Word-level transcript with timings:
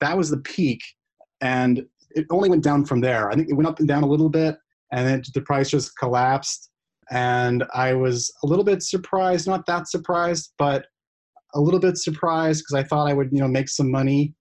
that 0.00 0.16
was 0.16 0.30
the 0.30 0.38
peak. 0.38 0.82
And 1.40 1.86
it 2.10 2.26
only 2.30 2.50
went 2.50 2.64
down 2.64 2.84
from 2.84 3.00
there. 3.00 3.30
I 3.30 3.34
think 3.34 3.48
it 3.48 3.54
went 3.54 3.68
up 3.68 3.78
and 3.78 3.88
down 3.88 4.02
a 4.02 4.08
little 4.08 4.28
bit, 4.28 4.56
and 4.92 5.06
then 5.06 5.22
the 5.32 5.40
price 5.42 5.70
just 5.70 5.96
collapsed. 5.96 6.70
And 7.10 7.64
I 7.74 7.94
was 7.94 8.32
a 8.44 8.46
little 8.46 8.64
bit 8.64 8.82
surprised, 8.82 9.46
not 9.46 9.66
that 9.66 9.88
surprised, 9.88 10.52
but 10.58 10.86
a 11.54 11.60
little 11.60 11.80
bit 11.80 11.96
surprised 11.98 12.62
because 12.62 12.84
I 12.84 12.86
thought 12.86 13.08
I 13.08 13.12
would, 13.12 13.30
you 13.32 13.40
know, 13.40 13.48
make 13.48 13.68
some 13.68 13.90
money. 13.90 14.34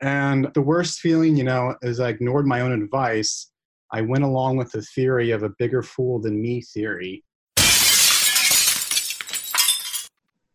And 0.00 0.48
the 0.54 0.62
worst 0.62 1.00
feeling, 1.00 1.36
you 1.36 1.44
know, 1.44 1.74
is 1.82 2.00
I 2.00 2.08
ignored 2.08 2.46
my 2.46 2.60
own 2.60 2.72
advice. 2.72 3.50
I 3.92 4.02
went 4.02 4.24
along 4.24 4.56
with 4.56 4.72
the 4.72 4.82
theory 4.82 5.30
of 5.30 5.42
a 5.42 5.50
bigger 5.58 5.82
fool 5.82 6.20
than 6.20 6.40
me 6.40 6.62
theory. 6.62 7.24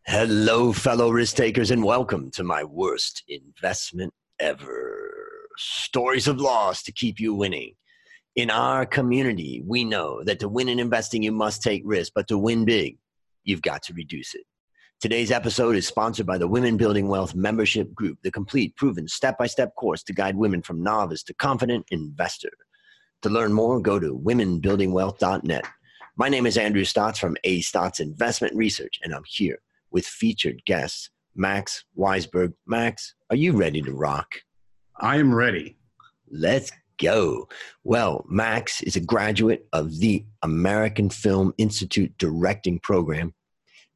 Hello, 0.06 0.74
fellow 0.74 1.12
risk 1.12 1.36
takers, 1.36 1.70
and 1.70 1.84
welcome 1.84 2.32
to 2.32 2.44
my 2.44 2.64
worst 2.64 3.24
investment 3.28 4.14
ever. 4.40 5.48
Stories 5.58 6.28
of 6.28 6.40
loss 6.40 6.84
to 6.84 6.92
keep 6.92 7.20
you 7.20 7.34
winning. 7.34 7.74
In 8.36 8.52
our 8.52 8.86
community, 8.86 9.64
we 9.66 9.84
know 9.84 10.24
that 10.24 10.40
to 10.42 10.50
win 10.50 10.70
in 10.70 10.80
investing, 10.80 11.24
you 11.24 11.32
must 11.32 11.64
take 11.64 11.82
risk, 11.86 12.14
but 12.14 12.28
to 12.28 12.38
win 12.38 12.66
big, 12.66 12.98
you've 13.44 13.64
got 13.64 13.82
to 13.84 13.94
reduce 13.94 14.36
it. 14.36 14.44
Today's 15.00 15.32
episode 15.32 15.76
is 15.76 15.88
sponsored 15.88 16.26
by 16.26 16.38
the 16.38 16.48
Women 16.48 16.78
Building 16.78 17.08
Wealth 17.08 17.36
membership 17.36 17.94
group, 17.94 18.18
the 18.24 18.32
complete, 18.32 18.76
proven, 18.76 19.08
step 19.08 19.38
by 19.38 19.48
step 19.48 19.76
course 19.76 20.04
to 20.04 20.14
guide 20.14 20.36
women 20.36 20.62
from 20.62 20.84
novice 20.84 21.24
to 21.24 21.34
confident 21.36 21.86
investor. 21.92 22.52
To 23.24 23.30
learn 23.30 23.54
more, 23.54 23.80
go 23.80 24.00
to 24.00 24.18
womenbuildingwealth.net. 24.18 25.66
My 26.16 26.30
name 26.30 26.46
is 26.46 26.58
Andrew 26.58 26.84
Stotz 26.84 27.20
from 27.20 27.38
A 27.44 27.62
Stotz 27.62 28.00
Investment 28.00 28.56
Research, 28.56 29.00
and 29.04 29.14
I'm 29.14 29.24
here 29.28 29.60
with 29.92 30.06
featured 30.06 30.64
guests, 30.66 31.10
Max 31.38 31.86
Weisberg. 31.98 32.54
Max, 32.66 33.16
are 33.30 33.36
you 33.36 33.54
ready 33.54 33.82
to 33.82 33.94
rock? 33.94 34.28
I 35.00 35.18
am 35.18 35.34
ready. 35.34 35.78
Let's 36.30 36.72
go. 37.00 37.48
Well, 37.84 38.26
Max 38.28 38.82
is 38.82 38.96
a 38.96 39.02
graduate 39.02 39.68
of 39.72 40.00
the 40.00 40.26
American 40.42 41.10
Film 41.10 41.54
Institute 41.58 42.14
directing 42.18 42.80
program, 42.80 43.34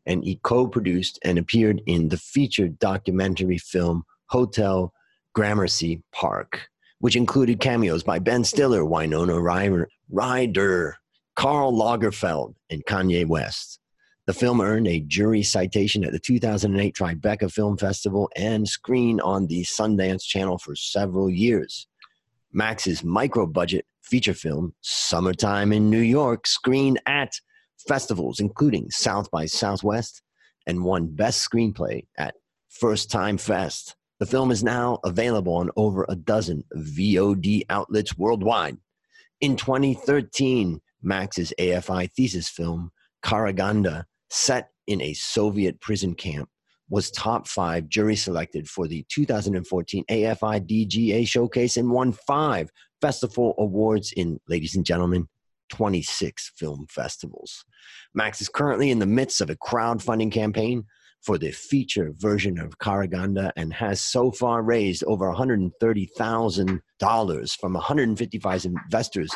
and 0.06 0.24
he 0.24 0.40
co 0.44 0.68
produced 0.68 1.20
and 1.24 1.38
appeared 1.38 1.82
in 1.88 2.10
the 2.10 2.18
featured 2.18 2.80
documentary 2.80 3.58
film 3.58 4.04
Hotel 4.30 4.94
Gramercy 5.34 6.04
Park, 6.14 6.70
which 7.00 7.16
included 7.16 7.60
cameos 7.60 8.04
by 8.04 8.20
Ben 8.20 8.44
Stiller, 8.44 8.86
Winona 8.86 9.40
Ryder, 9.40 10.98
Karl 11.36 11.74
Lagerfeld, 11.74 12.54
and 12.70 12.86
Kanye 12.86 13.26
West. 13.26 13.81
The 14.28 14.34
film 14.34 14.62
earned 14.62 14.88
a 14.88 15.00
jury 15.00 15.42
citation 15.42 16.06
at 16.06 16.12
the 16.12 16.20
2008 16.20 16.96
Tribeca 16.96 17.52
Film 17.52 17.76
Festival 17.76 18.30
and 18.36 18.68
screened 18.68 19.20
on 19.22 19.48
the 19.48 19.64
Sundance 19.64 20.24
Channel 20.24 20.60
for 20.60 20.76
several 20.76 21.30
years. 21.30 21.88
Max's 22.54 23.04
micro 23.04 23.48
budget 23.48 23.86
feature 24.04 24.36
film, 24.36 24.76
Summertime 24.82 25.74
in 25.74 25.90
New 25.90 26.02
York, 26.02 26.46
screened 26.46 27.02
at 27.08 27.34
festivals 27.88 28.40
including 28.40 28.92
South 28.92 29.32
by 29.32 29.48
Southwest 29.48 30.22
and 30.68 30.84
won 30.84 31.08
Best 31.08 31.50
Screenplay 31.50 32.06
at 32.18 32.36
First 32.70 33.10
Time 33.10 33.38
Fest. 33.38 33.96
The 34.20 34.28
film 34.28 34.52
is 34.52 34.64
now 34.64 35.00
available 35.04 35.56
on 35.56 35.72
over 35.76 36.06
a 36.08 36.16
dozen 36.16 36.64
VOD 36.76 37.64
outlets 37.72 38.16
worldwide. 38.16 38.78
In 39.40 39.56
2013, 39.56 40.80
Max's 41.02 41.52
AFI 41.58 42.12
thesis 42.12 42.48
film, 42.48 42.92
Karaganda, 43.24 44.06
set 44.32 44.70
in 44.88 45.02
a 45.02 45.14
Soviet 45.14 45.80
prison 45.82 46.16
camp, 46.16 46.50
was 46.90 47.12
top 47.12 47.48
five 47.48 47.88
jury 47.88 48.16
selected 48.16 48.68
for 48.70 48.88
the 48.88 49.06
2014 49.10 50.04
AFI 50.10 50.60
DGA 50.60 51.28
showcase 51.28 51.78
and 51.78 51.90
won 51.90 52.12
five 52.12 52.70
festival 53.00 53.56
awards 53.58 54.12
in, 54.12 54.40
ladies 54.48 54.76
and 54.76 54.86
gentlemen, 54.86 55.28
26 55.70 56.52
film 56.56 56.86
festivals. 56.90 57.64
Max 58.14 58.42
is 58.42 58.50
currently 58.50 58.92
in 58.92 59.00
the 59.00 59.06
midst 59.06 59.40
of 59.40 59.50
a 59.50 59.56
crowdfunding 59.56 60.32
campaign 60.32 60.84
for 61.22 61.38
the 61.38 61.52
feature 61.52 62.12
version 62.18 62.60
of 62.60 62.78
Karaganda 62.80 63.52
and 63.56 63.72
has 63.74 64.02
so 64.02 64.32
far 64.32 64.62
raised 64.62 65.06
over 65.06 65.32
$130,000 65.32 67.60
from 67.60 67.74
155 67.74 68.66
investors 68.66 69.32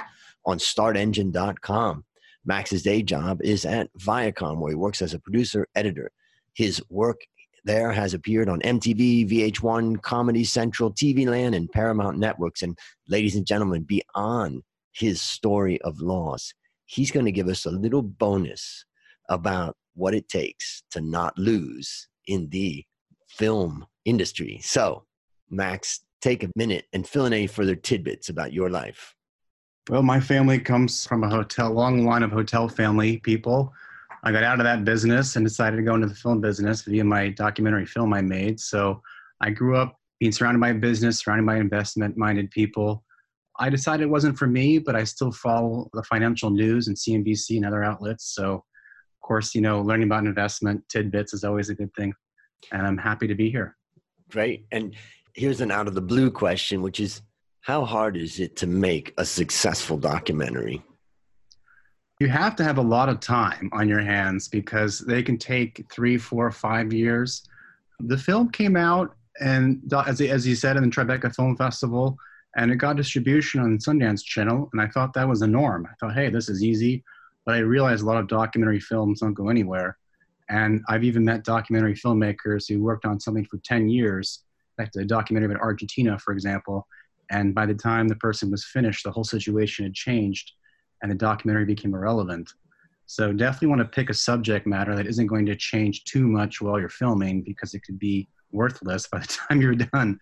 on 0.45 0.57
startengine.com. 0.57 2.03
Max's 2.45 2.83
day 2.83 3.01
job 3.01 3.41
is 3.41 3.65
at 3.65 3.89
Viacom, 3.99 4.59
where 4.59 4.71
he 4.71 4.75
works 4.75 5.01
as 5.01 5.13
a 5.13 5.19
producer 5.19 5.67
editor. 5.75 6.11
His 6.53 6.81
work 6.89 7.21
there 7.65 7.91
has 7.91 8.13
appeared 8.13 8.47
on 8.47 8.61
MTV, 8.61 9.29
VH1, 9.29 10.01
Comedy 10.03 10.43
Central, 10.43 10.93
TV 10.93 11.27
Land, 11.27 11.55
and 11.55 11.71
Paramount 11.71 12.19
Networks. 12.19 12.61
And 12.61 12.77
ladies 13.07 13.35
and 13.35 13.45
gentlemen, 13.45 13.83
beyond 13.83 14.61
his 14.91 15.19
story 15.19 15.81
of 15.81 15.99
loss, 15.99 16.53
he's 16.85 17.11
going 17.11 17.25
to 17.25 17.31
give 17.31 17.47
us 17.47 17.65
a 17.65 17.71
little 17.71 18.03
bonus 18.03 18.85
about 19.29 19.75
what 19.95 20.13
it 20.13 20.29
takes 20.29 20.83
to 20.91 21.01
not 21.01 21.37
lose 21.37 22.07
in 22.27 22.47
the 22.49 22.85
film 23.27 23.85
industry. 24.05 24.59
So, 24.61 25.05
Max, 25.49 26.01
take 26.21 26.43
a 26.43 26.49
minute 26.55 26.85
and 26.93 27.07
fill 27.07 27.25
in 27.25 27.33
any 27.33 27.47
further 27.47 27.75
tidbits 27.75 28.29
about 28.29 28.53
your 28.53 28.69
life. 28.69 29.15
Well, 29.87 30.01
my 30.01 30.19
family 30.19 30.57
comes 30.57 31.05
from 31.05 31.23
a 31.23 31.29
hotel, 31.29 31.71
long 31.71 32.05
line 32.05 32.23
of 32.23 32.31
hotel 32.31 32.67
family 32.67 33.19
people. 33.19 33.71
I 34.23 34.31
got 34.31 34.41
out 34.41 34.59
of 34.59 34.63
that 34.63 34.83
business 34.83 35.35
and 35.35 35.45
decided 35.45 35.77
to 35.77 35.83
go 35.83 35.93
into 35.93 36.07
the 36.07 36.15
film 36.15 36.41
business 36.41 36.81
via 36.81 37.03
my 37.03 37.29
documentary 37.29 37.85
film 37.85 38.11
I 38.11 38.21
made. 38.21 38.59
So 38.59 38.99
I 39.41 39.51
grew 39.51 39.77
up 39.77 39.99
being 40.19 40.31
surrounded 40.31 40.59
by 40.59 40.73
business, 40.73 41.19
surrounded 41.19 41.45
by 41.45 41.57
investment 41.57 42.17
minded 42.17 42.49
people. 42.49 43.03
I 43.59 43.69
decided 43.69 44.05
it 44.05 44.09
wasn't 44.09 44.39
for 44.39 44.47
me, 44.47 44.79
but 44.79 44.95
I 44.95 45.03
still 45.03 45.31
follow 45.31 45.87
the 45.93 46.01
financial 46.03 46.49
news 46.49 46.87
and 46.87 46.97
CNBC 46.97 47.57
and 47.57 47.65
other 47.65 47.83
outlets. 47.83 48.33
So, 48.33 48.53
of 48.53 49.21
course, 49.21 49.53
you 49.53 49.61
know, 49.61 49.81
learning 49.81 50.07
about 50.07 50.25
investment 50.25 50.83
tidbits 50.89 51.31
is 51.31 51.43
always 51.43 51.69
a 51.69 51.75
good 51.75 51.93
thing. 51.93 52.11
And 52.71 52.87
I'm 52.87 52.97
happy 52.97 53.27
to 53.27 53.35
be 53.35 53.51
here. 53.51 53.77
Great. 54.31 54.65
And 54.71 54.95
here's 55.35 55.61
an 55.61 55.69
out 55.69 55.87
of 55.87 55.93
the 55.93 56.01
blue 56.01 56.31
question, 56.31 56.81
which 56.81 56.99
is 56.99 57.21
how 57.65 57.83
hard 57.83 58.15
is 58.15 58.39
it 58.39 58.55
to 58.55 58.67
make 58.67 59.11
a 59.17 59.25
successful 59.25 59.97
documentary? 59.97 60.83
You 62.19 62.27
have 62.27 62.55
to 62.57 62.63
have 62.63 62.77
a 62.77 62.83
lot 62.83 63.09
of 63.09 63.19
time 63.19 63.71
on 63.73 63.89
your 63.89 64.01
hands 64.01 64.47
because 64.47 64.99
they 64.99 65.23
can 65.23 65.39
take 65.39 65.83
three, 65.91 66.19
four, 66.19 66.51
five 66.51 66.93
years. 66.93 67.41
The 67.99 68.19
film 68.19 68.49
came 68.51 68.77
out, 68.77 69.15
and 69.41 69.81
as, 70.05 70.21
as 70.21 70.45
you 70.45 70.53
said, 70.53 70.77
in 70.77 70.83
the 70.83 70.89
Tribeca 70.89 71.35
Film 71.35 71.57
Festival, 71.57 72.15
and 72.55 72.69
it 72.69 72.75
got 72.75 72.97
distribution 72.97 73.61
on 73.61 73.79
Sundance 73.79 74.23
Channel, 74.23 74.69
and 74.71 74.79
I 74.79 74.85
thought 74.85 75.13
that 75.13 75.27
was 75.27 75.39
the 75.39 75.47
norm. 75.47 75.87
I 75.91 75.95
thought, 75.99 76.13
hey, 76.13 76.29
this 76.29 76.49
is 76.49 76.63
easy, 76.63 77.03
but 77.47 77.55
I 77.55 77.59
realized 77.59 78.03
a 78.03 78.05
lot 78.05 78.17
of 78.17 78.27
documentary 78.27 78.79
films 78.79 79.21
don't 79.21 79.33
go 79.33 79.49
anywhere. 79.49 79.97
And 80.49 80.83
I've 80.87 81.03
even 81.03 81.25
met 81.25 81.43
documentary 81.43 81.95
filmmakers 81.95 82.69
who 82.69 82.83
worked 82.83 83.05
on 83.05 83.19
something 83.19 83.45
for 83.45 83.57
10 83.57 83.89
years, 83.89 84.43
like 84.77 84.91
the 84.91 85.03
documentary 85.03 85.51
about 85.51 85.63
Argentina, 85.63 86.19
for 86.19 86.31
example, 86.31 86.87
and 87.29 87.55
by 87.55 87.65
the 87.65 87.73
time 87.73 88.07
the 88.07 88.15
person 88.15 88.51
was 88.51 88.65
finished, 88.65 89.03
the 89.03 89.11
whole 89.11 89.23
situation 89.23 89.85
had 89.85 89.93
changed 89.93 90.51
and 91.01 91.11
the 91.11 91.15
documentary 91.15 91.65
became 91.65 91.93
irrelevant. 91.93 92.51
So 93.05 93.31
definitely 93.31 93.67
want 93.67 93.81
to 93.81 93.85
pick 93.85 94.09
a 94.09 94.13
subject 94.13 94.65
matter 94.65 94.95
that 94.95 95.05
isn't 95.05 95.27
going 95.27 95.45
to 95.45 95.55
change 95.55 96.03
too 96.05 96.27
much 96.27 96.61
while 96.61 96.79
you're 96.79 96.89
filming 96.89 97.43
because 97.43 97.73
it 97.73 97.81
could 97.81 97.99
be 97.99 98.27
worthless 98.51 99.07
by 99.07 99.19
the 99.19 99.27
time 99.49 99.61
you're 99.61 99.75
done. 99.75 100.19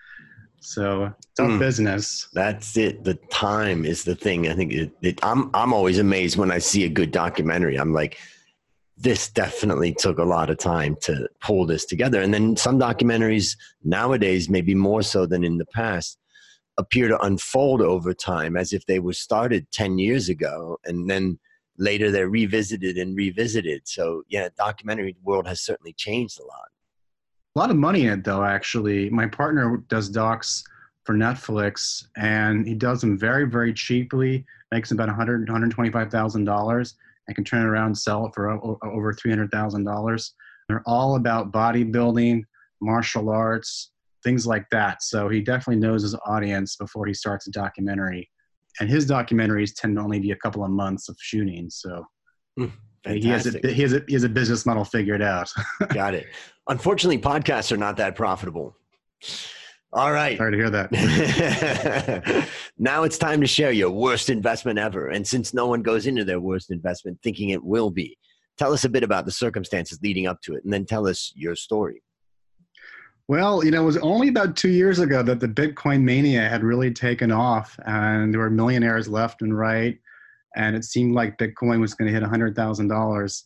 So 0.59 1.13
tough 1.35 1.49
mm, 1.49 1.59
business. 1.59 2.29
That's 2.33 2.77
it. 2.77 3.03
The 3.03 3.15
time 3.29 3.85
is 3.85 4.03
the 4.03 4.15
thing. 4.15 4.47
I 4.47 4.55
think 4.55 4.71
it, 4.71 4.91
it, 5.01 5.19
I'm 5.23 5.49
I'm 5.53 5.73
always 5.73 5.99
amazed 5.99 6.37
when 6.37 6.51
I 6.51 6.59
see 6.59 6.85
a 6.85 6.89
good 6.89 7.11
documentary. 7.11 7.75
I'm 7.75 7.93
like, 7.93 8.17
this 8.97 9.29
definitely 9.29 9.93
took 9.93 10.19
a 10.19 10.23
lot 10.23 10.49
of 10.49 10.57
time 10.57 10.95
to 11.01 11.27
pull 11.41 11.65
this 11.65 11.85
together. 11.85 12.21
And 12.21 12.33
then 12.33 12.55
some 12.55 12.79
documentaries 12.79 13.57
nowadays, 13.83 14.49
maybe 14.49 14.73
more 14.73 15.01
so 15.01 15.25
than 15.25 15.43
in 15.43 15.57
the 15.57 15.65
past, 15.65 16.17
appear 16.77 17.07
to 17.07 17.21
unfold 17.21 17.81
over 17.81 18.13
time 18.13 18.57
as 18.57 18.73
if 18.73 18.85
they 18.85 18.99
were 18.99 19.13
started 19.13 19.69
10 19.71 19.97
years 19.99 20.29
ago 20.29 20.77
and 20.85 21.09
then 21.09 21.39
later 21.77 22.11
they're 22.11 22.29
revisited 22.29 22.97
and 22.97 23.15
revisited. 23.15 23.81
So 23.85 24.23
yeah 24.27 24.49
documentary 24.57 25.15
world 25.23 25.47
has 25.47 25.61
certainly 25.61 25.93
changed 25.93 26.39
a 26.39 26.43
lot. 26.43 26.69
A 27.55 27.59
lot 27.59 27.69
of 27.69 27.75
money 27.75 28.05
in 28.05 28.19
it 28.19 28.23
though 28.23 28.43
actually. 28.43 29.09
My 29.09 29.27
partner 29.27 29.83
does 29.87 30.09
docs 30.09 30.63
for 31.03 31.15
netflix 31.15 32.05
and 32.17 32.65
he 32.65 32.73
does 32.73 33.01
them 33.01 33.17
very 33.17 33.47
very 33.47 33.73
cheaply 33.73 34.45
makes 34.71 34.91
about 34.91 35.07
100 35.07 35.47
125000 35.47 36.45
dollars. 36.45 36.95
And 37.27 37.35
can 37.35 37.45
turn 37.45 37.61
it 37.61 37.69
around 37.69 37.85
and 37.87 37.97
sell 37.97 38.25
it 38.25 38.33
for 38.33 38.49
over 38.51 39.13
$300000 39.13 40.31
they're 40.67 40.83
all 40.85 41.15
about 41.15 41.51
bodybuilding 41.51 42.43
martial 42.81 43.29
arts 43.29 43.91
things 44.23 44.47
like 44.47 44.65
that. 44.71 45.03
So 45.03 45.29
he 45.29 45.41
definitely 45.41 45.81
knows 45.81 46.03
his 46.03 46.15
audience 46.25 46.75
before 46.75 47.05
he 47.05 47.13
starts 47.13 47.47
a 47.47 47.51
documentary. 47.51 48.29
And 48.79 48.89
his 48.89 49.05
documentaries 49.05 49.71
tend 49.75 49.97
to 49.97 50.01
only 50.01 50.19
be 50.19 50.31
a 50.31 50.35
couple 50.35 50.63
of 50.63 50.71
months 50.71 51.09
of 51.09 51.15
shooting. 51.19 51.69
So 51.69 52.05
mm, 52.59 52.71
he, 53.05 53.27
has 53.27 53.45
a, 53.45 53.59
he, 53.67 53.81
has 53.81 53.93
a, 53.93 54.03
he 54.07 54.13
has 54.13 54.23
a 54.23 54.29
business 54.29 54.65
model 54.65 54.83
figured 54.83 55.21
out. 55.21 55.51
Got 55.93 56.15
it. 56.15 56.27
Unfortunately, 56.67 57.19
podcasts 57.19 57.71
are 57.71 57.77
not 57.77 57.97
that 57.97 58.15
profitable. 58.15 58.75
All 59.91 60.11
right. 60.11 60.37
Sorry 60.37 60.51
to 60.51 60.57
hear 60.57 60.69
that. 60.71 62.47
now 62.79 63.03
it's 63.03 63.17
time 63.19 63.41
to 63.41 63.47
share 63.47 63.71
your 63.71 63.91
worst 63.91 64.31
investment 64.31 64.79
ever. 64.79 65.09
And 65.09 65.27
since 65.27 65.53
no 65.53 65.67
one 65.67 65.83
goes 65.83 66.07
into 66.07 66.25
their 66.25 66.39
worst 66.39 66.71
investment 66.71 67.19
thinking 67.21 67.49
it 67.49 67.63
will 67.63 67.91
be, 67.91 68.17
tell 68.57 68.73
us 68.73 68.85
a 68.85 68.89
bit 68.89 69.03
about 69.03 69.25
the 69.25 69.31
circumstances 69.31 69.99
leading 70.01 70.25
up 70.25 70.41
to 70.41 70.55
it 70.55 70.63
and 70.63 70.73
then 70.73 70.85
tell 70.85 71.07
us 71.07 71.31
your 71.35 71.55
story. 71.55 72.01
Well, 73.29 73.63
you 73.63 73.71
know, 73.71 73.83
it 73.83 73.85
was 73.85 73.97
only 73.97 74.27
about 74.27 74.57
two 74.57 74.69
years 74.69 74.99
ago 74.99 75.23
that 75.23 75.39
the 75.39 75.47
Bitcoin 75.47 76.01
mania 76.01 76.49
had 76.49 76.61
really 76.61 76.91
taken 76.91 77.31
off, 77.31 77.79
and 77.85 78.33
there 78.33 78.41
were 78.41 78.49
millionaires 78.49 79.07
left 79.07 79.41
and 79.41 79.57
right. 79.57 79.97
And 80.55 80.75
it 80.75 80.83
seemed 80.83 81.15
like 81.15 81.37
Bitcoin 81.37 81.79
was 81.79 81.93
going 81.93 82.13
to 82.13 82.19
hit 82.19 82.29
$100,000. 82.29 83.43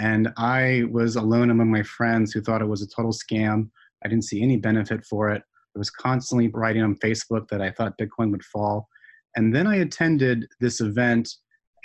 And 0.00 0.32
I 0.36 0.84
was 0.90 1.16
alone 1.16 1.50
among 1.50 1.70
my 1.70 1.82
friends 1.82 2.32
who 2.32 2.40
thought 2.40 2.62
it 2.62 2.68
was 2.68 2.82
a 2.82 2.88
total 2.88 3.12
scam. 3.12 3.70
I 4.04 4.08
didn't 4.08 4.24
see 4.24 4.42
any 4.42 4.56
benefit 4.56 5.04
for 5.04 5.30
it. 5.30 5.42
I 5.74 5.78
was 5.78 5.90
constantly 5.90 6.48
writing 6.48 6.82
on 6.82 6.96
Facebook 6.96 7.48
that 7.48 7.62
I 7.62 7.70
thought 7.70 7.98
Bitcoin 7.98 8.30
would 8.32 8.44
fall. 8.44 8.88
And 9.36 9.54
then 9.54 9.66
I 9.66 9.76
attended 9.76 10.46
this 10.60 10.80
event 10.80 11.30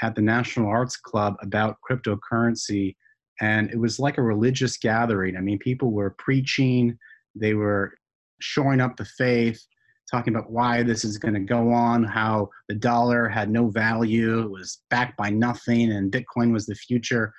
at 0.01 0.15
the 0.15 0.21
National 0.21 0.67
Arts 0.67 0.97
Club 0.97 1.35
about 1.41 1.77
cryptocurrency. 1.89 2.95
And 3.39 3.69
it 3.71 3.79
was 3.79 3.99
like 3.99 4.17
a 4.17 4.23
religious 4.23 4.77
gathering. 4.77 5.37
I 5.37 5.41
mean, 5.41 5.59
people 5.59 5.91
were 5.91 6.15
preaching, 6.17 6.97
they 7.39 7.53
were 7.53 7.93
shoring 8.39 8.81
up 8.81 8.97
the 8.97 9.05
faith, 9.05 9.61
talking 10.09 10.33
about 10.33 10.51
why 10.51 10.83
this 10.83 11.03
is 11.03 11.17
going 11.17 11.33
to 11.33 11.39
go 11.39 11.71
on, 11.71 12.03
how 12.03 12.49
the 12.69 12.75
dollar 12.75 13.27
had 13.27 13.49
no 13.49 13.67
value, 13.69 14.41
it 14.41 14.51
was 14.51 14.81
backed 14.89 15.17
by 15.17 15.29
nothing, 15.29 15.91
and 15.91 16.11
Bitcoin 16.11 16.53
was 16.53 16.65
the 16.65 16.75
future. 16.75 17.33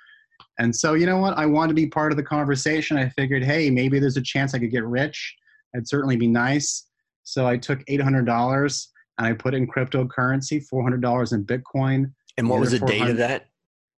And 0.59 0.75
so, 0.75 0.93
you 0.93 1.05
know 1.05 1.17
what? 1.17 1.37
I 1.37 1.45
wanted 1.45 1.69
to 1.69 1.73
be 1.75 1.87
part 1.87 2.11
of 2.11 2.17
the 2.17 2.23
conversation. 2.23 2.97
I 2.97 3.09
figured, 3.09 3.43
hey, 3.43 3.69
maybe 3.69 3.99
there's 3.99 4.17
a 4.17 4.21
chance 4.21 4.53
I 4.53 4.59
could 4.59 4.71
get 4.71 4.85
rich. 4.85 5.35
It'd 5.73 5.87
certainly 5.87 6.17
be 6.17 6.27
nice. 6.27 6.87
So 7.23 7.47
I 7.47 7.57
took 7.57 7.79
$800 7.85 8.87
and 9.17 9.27
I 9.27 9.33
put 9.33 9.53
in 9.53 9.67
cryptocurrency, 9.67 10.63
$400 10.71 11.33
in 11.33 11.45
Bitcoin. 11.45 12.11
And 12.37 12.49
what 12.49 12.59
was 12.59 12.71
the 12.71 12.79
date 12.79 13.09
of 13.09 13.17
that? 13.17 13.45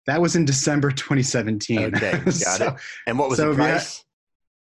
That 0.06 0.20
was 0.20 0.36
in 0.36 0.44
December 0.44 0.90
2017. 0.90 1.94
Okay, 1.94 2.10
got 2.24 2.32
so, 2.32 2.68
it. 2.68 2.74
And 3.06 3.18
what 3.18 3.28
was 3.28 3.38
so 3.38 3.50
the 3.50 3.56
price? 3.56 4.04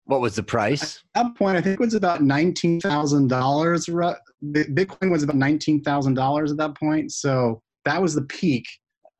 What 0.06 0.21
was 0.21 0.37
the 0.37 0.43
price? 0.43 1.03
At 1.15 1.25
that 1.25 1.35
point, 1.37 1.56
I 1.56 1.61
think 1.61 1.75
it 1.75 1.81
was 1.81 1.95
about 1.95 2.21
$19,000. 2.21 4.17
Bitcoin 4.45 5.11
was 5.11 5.23
about 5.23 5.37
$19,000 5.37 6.51
at 6.51 6.56
that 6.56 6.75
point. 6.75 7.12
So 7.12 7.62
that 7.85 8.01
was 8.03 8.15
the 8.15 8.23
peak. 8.23 8.67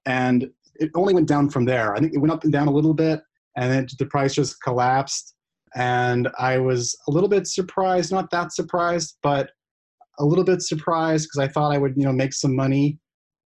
And 0.07 0.51
it 0.77 0.91
only 0.95 1.15
went 1.15 1.29
down 1.29 1.49
from 1.51 1.65
there. 1.65 1.95
I 1.95 2.01
think 2.01 2.15
it 2.15 2.19
went 2.19 2.33
up 2.33 2.45
and 2.45 2.53
down 2.53 2.69
a 2.69 2.73
little 2.73 2.95
bit, 2.95 3.23
and 3.57 3.71
then 3.71 3.87
the 3.99 4.07
price 4.07 4.35
just 4.35 4.61
collapsed. 4.63 5.35
And 5.77 6.29
I 6.39 6.59
was 6.59 6.97
a 7.09 7.13
little 7.13 7.29
bit 7.29 7.47
surprised, 7.47 8.13
not 8.13 8.31
that 8.31 8.53
surprised, 8.53 9.19
but 9.23 9.51
a 10.19 10.25
little 10.25 10.45
bit 10.45 10.63
surprised 10.63 11.29
because 11.29 11.49
I 11.49 11.53
thought 11.53 11.73
I 11.73 11.79
would, 11.79 11.95
you 11.97 12.05
know, 12.05 12.13
make 12.13 12.33
some 12.33 12.55
money. 12.55 12.99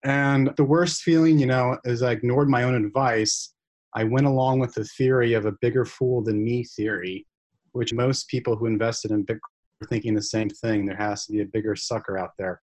And 0.04 0.50
the 0.56 0.64
worst 0.64 1.02
feeling, 1.02 1.38
you 1.38 1.46
know, 1.46 1.78
is 1.84 2.02
I 2.02 2.12
ignored 2.12 2.48
my 2.48 2.62
own 2.62 2.74
advice. 2.74 3.53
I 3.94 4.04
went 4.04 4.26
along 4.26 4.58
with 4.58 4.74
the 4.74 4.84
theory 4.84 5.34
of 5.34 5.46
a 5.46 5.52
bigger 5.60 5.84
fool 5.84 6.22
than 6.22 6.44
me 6.44 6.64
theory, 6.64 7.26
which 7.72 7.92
most 7.92 8.28
people 8.28 8.56
who 8.56 8.66
invested 8.66 9.10
in 9.10 9.24
Bitcoin 9.24 9.38
are 9.82 9.88
thinking 9.88 10.14
the 10.14 10.22
same 10.22 10.48
thing. 10.48 10.86
There 10.86 10.96
has 10.96 11.26
to 11.26 11.32
be 11.32 11.42
a 11.42 11.46
bigger 11.46 11.76
sucker 11.76 12.18
out 12.18 12.32
there. 12.38 12.60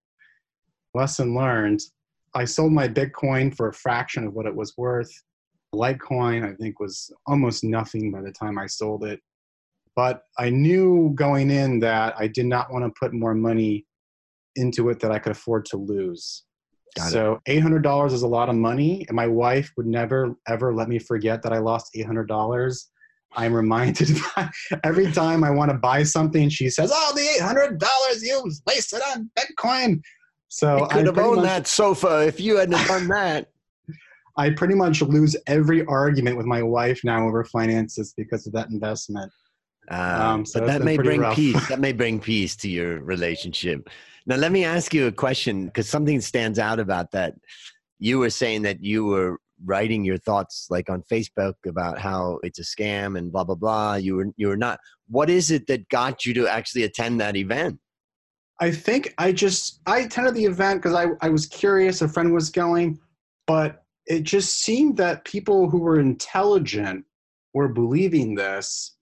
Lesson 0.93 1.33
learned 1.33 1.81
I 2.33 2.45
sold 2.45 2.71
my 2.71 2.87
Bitcoin 2.87 3.55
for 3.55 3.67
a 3.67 3.73
fraction 3.73 4.25
of 4.25 4.33
what 4.33 4.45
it 4.45 4.55
was 4.55 4.73
worth. 4.77 5.11
Litecoin, 5.73 6.49
I 6.49 6.55
think, 6.55 6.79
was 6.79 7.11
almost 7.27 7.63
nothing 7.63 8.11
by 8.11 8.21
the 8.21 8.31
time 8.31 8.57
I 8.57 8.67
sold 8.67 9.03
it. 9.03 9.19
But 9.95 10.23
I 10.37 10.49
knew 10.49 11.11
going 11.15 11.49
in 11.51 11.79
that 11.79 12.15
I 12.17 12.27
did 12.27 12.45
not 12.45 12.71
want 12.71 12.85
to 12.85 12.99
put 12.99 13.13
more 13.13 13.33
money 13.33 13.85
into 14.55 14.89
it 14.89 14.99
that 15.01 15.11
I 15.11 15.19
could 15.19 15.33
afford 15.33 15.65
to 15.65 15.77
lose. 15.77 16.43
Got 16.95 17.11
so 17.11 17.39
eight 17.45 17.59
hundred 17.61 17.83
dollars 17.83 18.11
is 18.11 18.23
a 18.23 18.27
lot 18.27 18.49
of 18.49 18.55
money, 18.55 19.05
and 19.07 19.15
my 19.15 19.27
wife 19.27 19.71
would 19.77 19.87
never 19.87 20.35
ever 20.47 20.73
let 20.73 20.89
me 20.89 20.99
forget 20.99 21.41
that 21.43 21.53
I 21.53 21.59
lost 21.59 21.91
eight 21.95 22.05
hundred 22.05 22.27
dollars. 22.27 22.89
I'm 23.33 23.53
reminded 23.53 24.09
every 24.83 25.09
time 25.11 25.43
I 25.43 25.51
want 25.51 25.71
to 25.71 25.77
buy 25.77 26.03
something, 26.03 26.49
she 26.49 26.69
says, 26.69 26.91
"Oh, 26.93 27.13
the 27.15 27.21
eight 27.21 27.41
hundred 27.41 27.79
dollars 27.79 28.23
you 28.23 28.43
wasted 28.67 29.01
on 29.09 29.29
Bitcoin." 29.39 30.01
So 30.49 30.83
I 30.83 30.87
could 30.95 31.05
have 31.05 31.17
owned 31.17 31.37
much, 31.37 31.45
that 31.45 31.67
sofa 31.67 32.27
if 32.27 32.41
you 32.41 32.57
hadn't 32.57 32.85
done 32.87 33.07
that. 33.07 33.47
I 34.37 34.49
pretty 34.49 34.75
much 34.75 35.01
lose 35.01 35.35
every 35.47 35.85
argument 35.85 36.37
with 36.37 36.45
my 36.45 36.61
wife 36.61 37.01
now 37.03 37.25
over 37.25 37.43
finances 37.45 38.13
because 38.17 38.47
of 38.47 38.53
that 38.53 38.69
investment. 38.69 39.31
Uh, 39.89 40.19
um, 40.21 40.45
so 40.45 40.59
but 40.59 40.67
that 40.67 40.81
may 40.81 40.97
bring 40.97 41.21
rough. 41.21 41.35
peace. 41.35 41.67
That 41.69 41.79
may 41.79 41.91
bring 41.91 42.19
peace 42.19 42.55
to 42.57 42.69
your 42.69 43.01
relationship. 43.01 43.89
Now, 44.25 44.35
let 44.35 44.51
me 44.51 44.63
ask 44.63 44.93
you 44.93 45.07
a 45.07 45.11
question 45.11 45.65
because 45.65 45.89
something 45.89 46.21
stands 46.21 46.59
out 46.59 46.79
about 46.79 47.11
that. 47.11 47.35
You 47.99 48.19
were 48.19 48.29
saying 48.29 48.63
that 48.63 48.83
you 48.83 49.05
were 49.05 49.39
writing 49.65 50.03
your 50.03 50.17
thoughts 50.17 50.67
like 50.69 50.89
on 50.89 51.03
Facebook 51.03 51.53
about 51.67 51.99
how 51.99 52.39
it's 52.43 52.59
a 52.59 52.63
scam 52.63 53.17
and 53.17 53.31
blah 53.31 53.43
blah 53.43 53.55
blah. 53.55 53.95
You 53.95 54.15
were 54.15 54.27
you 54.37 54.47
were 54.47 54.57
not. 54.57 54.79
What 55.07 55.29
is 55.29 55.51
it 55.51 55.67
that 55.67 55.89
got 55.89 56.25
you 56.25 56.33
to 56.35 56.47
actually 56.47 56.83
attend 56.83 57.19
that 57.21 57.35
event? 57.35 57.79
I 58.59 58.71
think 58.71 59.13
I 59.17 59.31
just 59.31 59.81
I 59.87 59.99
attended 59.99 60.35
the 60.35 60.45
event 60.45 60.81
because 60.81 60.95
I, 60.95 61.07
I 61.25 61.29
was 61.29 61.47
curious. 61.47 62.01
A 62.01 62.07
friend 62.07 62.31
was 62.31 62.49
going, 62.49 62.99
but 63.47 63.83
it 64.05 64.23
just 64.23 64.61
seemed 64.61 64.97
that 64.97 65.25
people 65.25 65.69
who 65.69 65.79
were 65.79 65.99
intelligent 65.99 67.05
were 67.53 67.67
believing 67.67 68.35
this, 68.35 68.95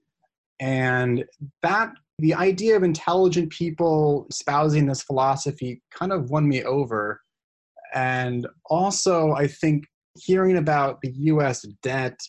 and 0.59 1.23
that 1.63 1.91
the 2.19 2.33
idea 2.33 2.75
of 2.75 2.83
intelligent 2.83 3.50
people 3.50 4.27
espousing 4.29 4.85
this 4.85 5.01
philosophy 5.01 5.81
kind 5.91 6.11
of 6.11 6.29
won 6.29 6.47
me 6.47 6.63
over. 6.63 7.21
And 7.94 8.45
also, 8.65 9.31
I 9.31 9.47
think 9.47 9.85
hearing 10.17 10.57
about 10.57 11.00
the 11.01 11.11
U.S. 11.11 11.61
debt 11.81 12.19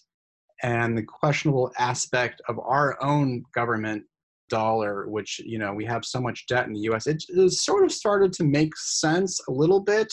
and 0.63 0.97
the 0.97 1.03
questionable 1.03 1.73
aspect 1.79 2.41
of 2.49 2.59
our 2.61 3.03
own 3.03 3.43
government 3.53 4.05
dollar, 4.49 5.09
which 5.09 5.41
you 5.45 5.59
know 5.59 5.73
we 5.73 5.85
have 5.85 6.05
so 6.05 6.21
much 6.21 6.47
debt 6.47 6.67
in 6.67 6.73
the 6.73 6.81
U.S. 6.81 7.07
It, 7.07 7.25
it 7.29 7.53
sort 7.53 7.85
of 7.85 7.93
started 7.93 8.33
to 8.35 8.45
make 8.45 8.77
sense 8.77 9.41
a 9.49 9.53
little 9.53 9.81
bit, 9.81 10.13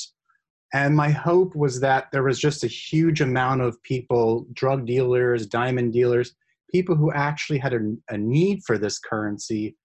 and 0.73 0.95
my 0.95 1.09
hope 1.09 1.55
was 1.55 1.79
that 1.81 2.07
there 2.11 2.23
was 2.23 2.39
just 2.39 2.63
a 2.63 2.67
huge 2.67 3.21
amount 3.21 3.61
of 3.61 3.81
people, 3.83 4.47
drug 4.53 4.85
dealers, 4.85 5.45
diamond 5.45 5.93
dealers, 5.93 6.33
people 6.71 6.95
who 6.95 7.11
actually 7.11 7.59
had 7.59 7.73
a, 7.73 7.79
a 8.09 8.17
need 8.17 8.61
for 8.65 8.77
this 8.77 8.99
currency. 8.99 9.75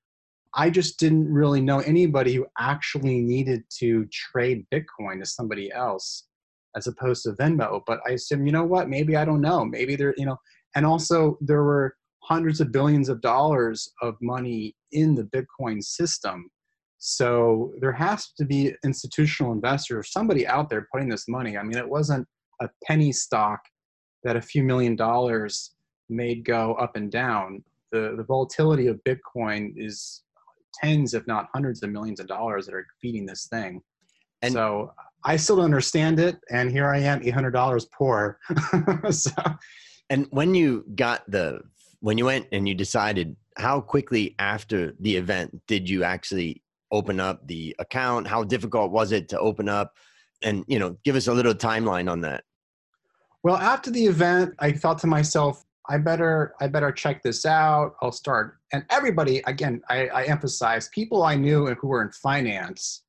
I 0.55 0.69
just 0.69 0.99
didn't 0.99 1.33
really 1.33 1.61
know 1.61 1.81
anybody 1.81 2.35
who 2.35 2.47
actually 2.59 3.21
needed 3.21 3.63
to 3.79 4.07
trade 4.13 4.67
Bitcoin 4.73 5.21
to 5.21 5.27
somebody 5.27 5.73
else 5.73 6.27
as 6.77 6.87
opposed 6.87 7.23
to 7.25 7.33
Venmo. 7.33 7.81
But 7.87 8.01
I 8.07 8.13
assume, 8.13 8.47
you 8.47 8.53
know 8.53 8.65
what? 8.65 8.89
Maybe 8.89 9.17
I 9.17 9.25
don't 9.25 9.41
know. 9.41 9.65
Maybe 9.65 9.97
there, 9.97 10.15
you 10.17 10.27
know, 10.27 10.37
and 10.75 10.85
also 10.85 11.39
there 11.41 11.63
were 11.63 11.95
hundreds 12.23 12.61
of 12.61 12.73
billions 12.73 13.09
of 13.09 13.21
dollars 13.21 13.91
of 14.01 14.15
money 14.21 14.75
in 14.93 15.15
the 15.15 15.25
Bitcoin 15.25 15.83
system. 15.83 16.49
So 16.99 17.73
there 17.81 17.93
has 17.93 18.33
to 18.39 18.45
be 18.45 18.75
institutional 18.85 19.53
investors, 19.53 20.13
somebody 20.13 20.47
out 20.47 20.71
there 20.71 20.87
putting 20.93 21.09
this 21.09 21.27
money. 21.29 21.59
I 21.59 21.63
mean, 21.63 21.77
it 21.77 21.89
wasn't 21.89 22.27
a 22.61 22.69
penny 22.85 23.11
stock 23.11 23.61
that 24.23 24.37
a 24.37 24.41
few 24.41 24.63
million 24.63 24.95
dollars 24.95 25.73
made 26.13 26.45
go 26.45 26.75
up 26.75 26.97
and 26.97 27.11
down. 27.11 27.63
The, 27.91 28.15
the 28.17 28.25
volatility 28.25 28.87
of 28.87 29.03
Bitcoin 29.05 29.73
is 29.77 30.23
tens, 30.75 31.15
if 31.15 31.27
not 31.27 31.49
hundreds 31.53 31.83
of 31.83 31.91
millions 31.91 32.21
of 32.21 32.27
dollars 32.27 32.67
that 32.67 32.75
are 32.75 32.87
feeding 33.01 33.27
this 33.27 33.47
thing. 33.47 33.83
And 34.43 34.53
so 34.53 34.93
I 35.25 35.37
still 35.37 35.57
don't 35.57 35.67
understand 35.67 36.19
it. 36.19 36.37
And 36.51 36.71
here 36.71 36.89
I 36.89 36.99
am, 36.99 37.21
$800 37.21 37.87
poor. 37.93 38.39
so. 39.11 39.33
And 40.11 40.27
when 40.31 40.55
you 40.55 40.85
got 40.95 41.31
the 41.31 41.61
when 42.01 42.19
you 42.19 42.25
went 42.25 42.47
and 42.53 42.69
you 42.69 42.75
decided 42.75 43.37
how 43.57 43.81
quickly 43.81 44.35
after 44.39 44.93
the 44.99 45.17
event 45.17 45.61
did 45.67 45.89
you 45.89 46.05
actually 46.05 46.63
open 46.91 47.21
up 47.21 47.47
the 47.47 47.75
account 47.79 48.27
how 48.27 48.43
difficult 48.43 48.91
was 48.91 49.13
it 49.13 49.29
to 49.29 49.39
open 49.39 49.69
up 49.69 49.95
and 50.43 50.65
you 50.67 50.79
know 50.79 50.97
give 51.05 51.17
us 51.17 51.29
a 51.29 51.33
little 51.33 51.55
timeline 51.55 52.11
on 52.11 52.21
that 52.21 52.45
well 53.43 53.57
after 53.57 53.91
the 53.91 54.05
event 54.05 54.53
i 54.59 54.73
thought 54.73 54.99
to 54.99 55.07
myself 55.07 55.65
i 55.89 55.99
better 55.99 56.55
i 56.61 56.67
better 56.67 56.93
check 56.93 57.23
this 57.23 57.45
out. 57.45 57.95
I'll 58.03 58.13
start. 58.13 58.59
And 58.73 58.85
everybody 58.91 59.43
again 59.47 59.81
i, 59.89 60.09
I 60.09 60.25
emphasize 60.25 60.89
people 60.95 61.23
i 61.23 61.35
knew 61.35 61.67
and 61.67 61.77
who 61.81 61.89
were 61.89 62.03
in 62.03 62.11
finance 62.13 63.05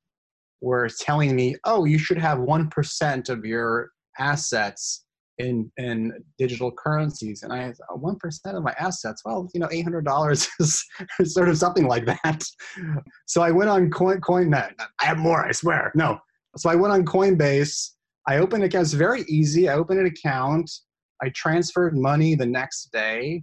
were 0.60 0.88
telling 0.88 1.34
me 1.36 1.56
oh 1.64 1.84
you 1.84 1.98
should 1.98 2.18
have 2.18 2.38
1% 2.38 3.28
of 3.28 3.44
your 3.44 3.90
assets 4.18 5.04
in 5.38 5.70
in 5.76 6.12
digital 6.38 6.70
currencies. 6.70 7.42
And 7.42 7.52
i 7.52 7.72
oh, 7.90 7.96
one 7.96 8.16
percent 8.16 8.56
of 8.56 8.62
my 8.62 8.74
assets? 8.78 9.22
Well 9.24 9.48
you 9.52 9.60
know 9.60 9.68
eight 9.70 9.82
hundred 9.82 10.04
dollars 10.04 10.48
is, 10.60 10.84
sort 11.24 11.48
of 11.48 11.58
something 11.58 11.86
like 11.86 12.06
that. 12.06 12.44
So 13.26 13.42
i 13.42 13.50
went 13.50 13.70
on 13.70 13.90
coin 13.90 14.20
coinnet 14.20 14.72
i 15.00 15.04
have 15.04 15.18
more 15.18 15.44
i 15.46 15.52
swear 15.52 15.92
no. 15.94 16.18
So 16.56 16.70
i 16.70 16.74
went 16.74 16.92
on 16.92 17.04
coinbase. 17.04 17.90
I 18.26 18.38
opened 18.38 18.62
an 18.62 18.68
account 18.68 18.84
it's 18.84 18.94
very 18.94 19.22
easy. 19.28 19.68
I 19.68 19.74
opened 19.74 20.00
an 20.00 20.06
account 20.06 20.70
i 21.24 21.30
transferred 21.30 21.96
money 21.96 22.34
the 22.34 22.46
next 22.46 22.92
day 22.92 23.42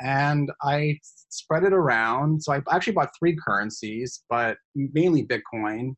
and 0.00 0.50
I 0.62 0.98
spread 1.30 1.64
it 1.64 1.72
around. 1.72 2.42
So 2.42 2.52
I 2.52 2.60
actually 2.70 2.94
bought 2.94 3.10
three 3.18 3.36
currencies, 3.36 4.22
but 4.28 4.58
mainly 4.74 5.24
Bitcoin. 5.24 5.94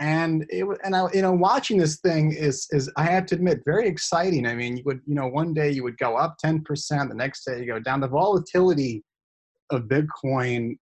And 0.00 0.44
it 0.48 0.66
and 0.84 0.96
I 0.96 1.06
you 1.12 1.22
know 1.22 1.32
watching 1.32 1.78
this 1.78 2.00
thing 2.00 2.32
is 2.32 2.66
is 2.70 2.90
I 2.96 3.04
have 3.04 3.26
to 3.26 3.36
admit 3.36 3.60
very 3.64 3.86
exciting. 3.86 4.46
I 4.46 4.54
mean, 4.54 4.78
you 4.78 4.82
would 4.86 5.00
you 5.06 5.14
know 5.14 5.28
one 5.28 5.54
day 5.54 5.70
you 5.70 5.84
would 5.84 5.98
go 5.98 6.16
up 6.16 6.36
ten 6.38 6.62
percent, 6.64 7.10
the 7.10 7.14
next 7.14 7.44
day 7.44 7.60
you 7.60 7.66
go 7.66 7.78
down. 7.78 8.00
The 8.00 8.08
volatility 8.08 9.04
of 9.70 9.82
Bitcoin 9.82 10.76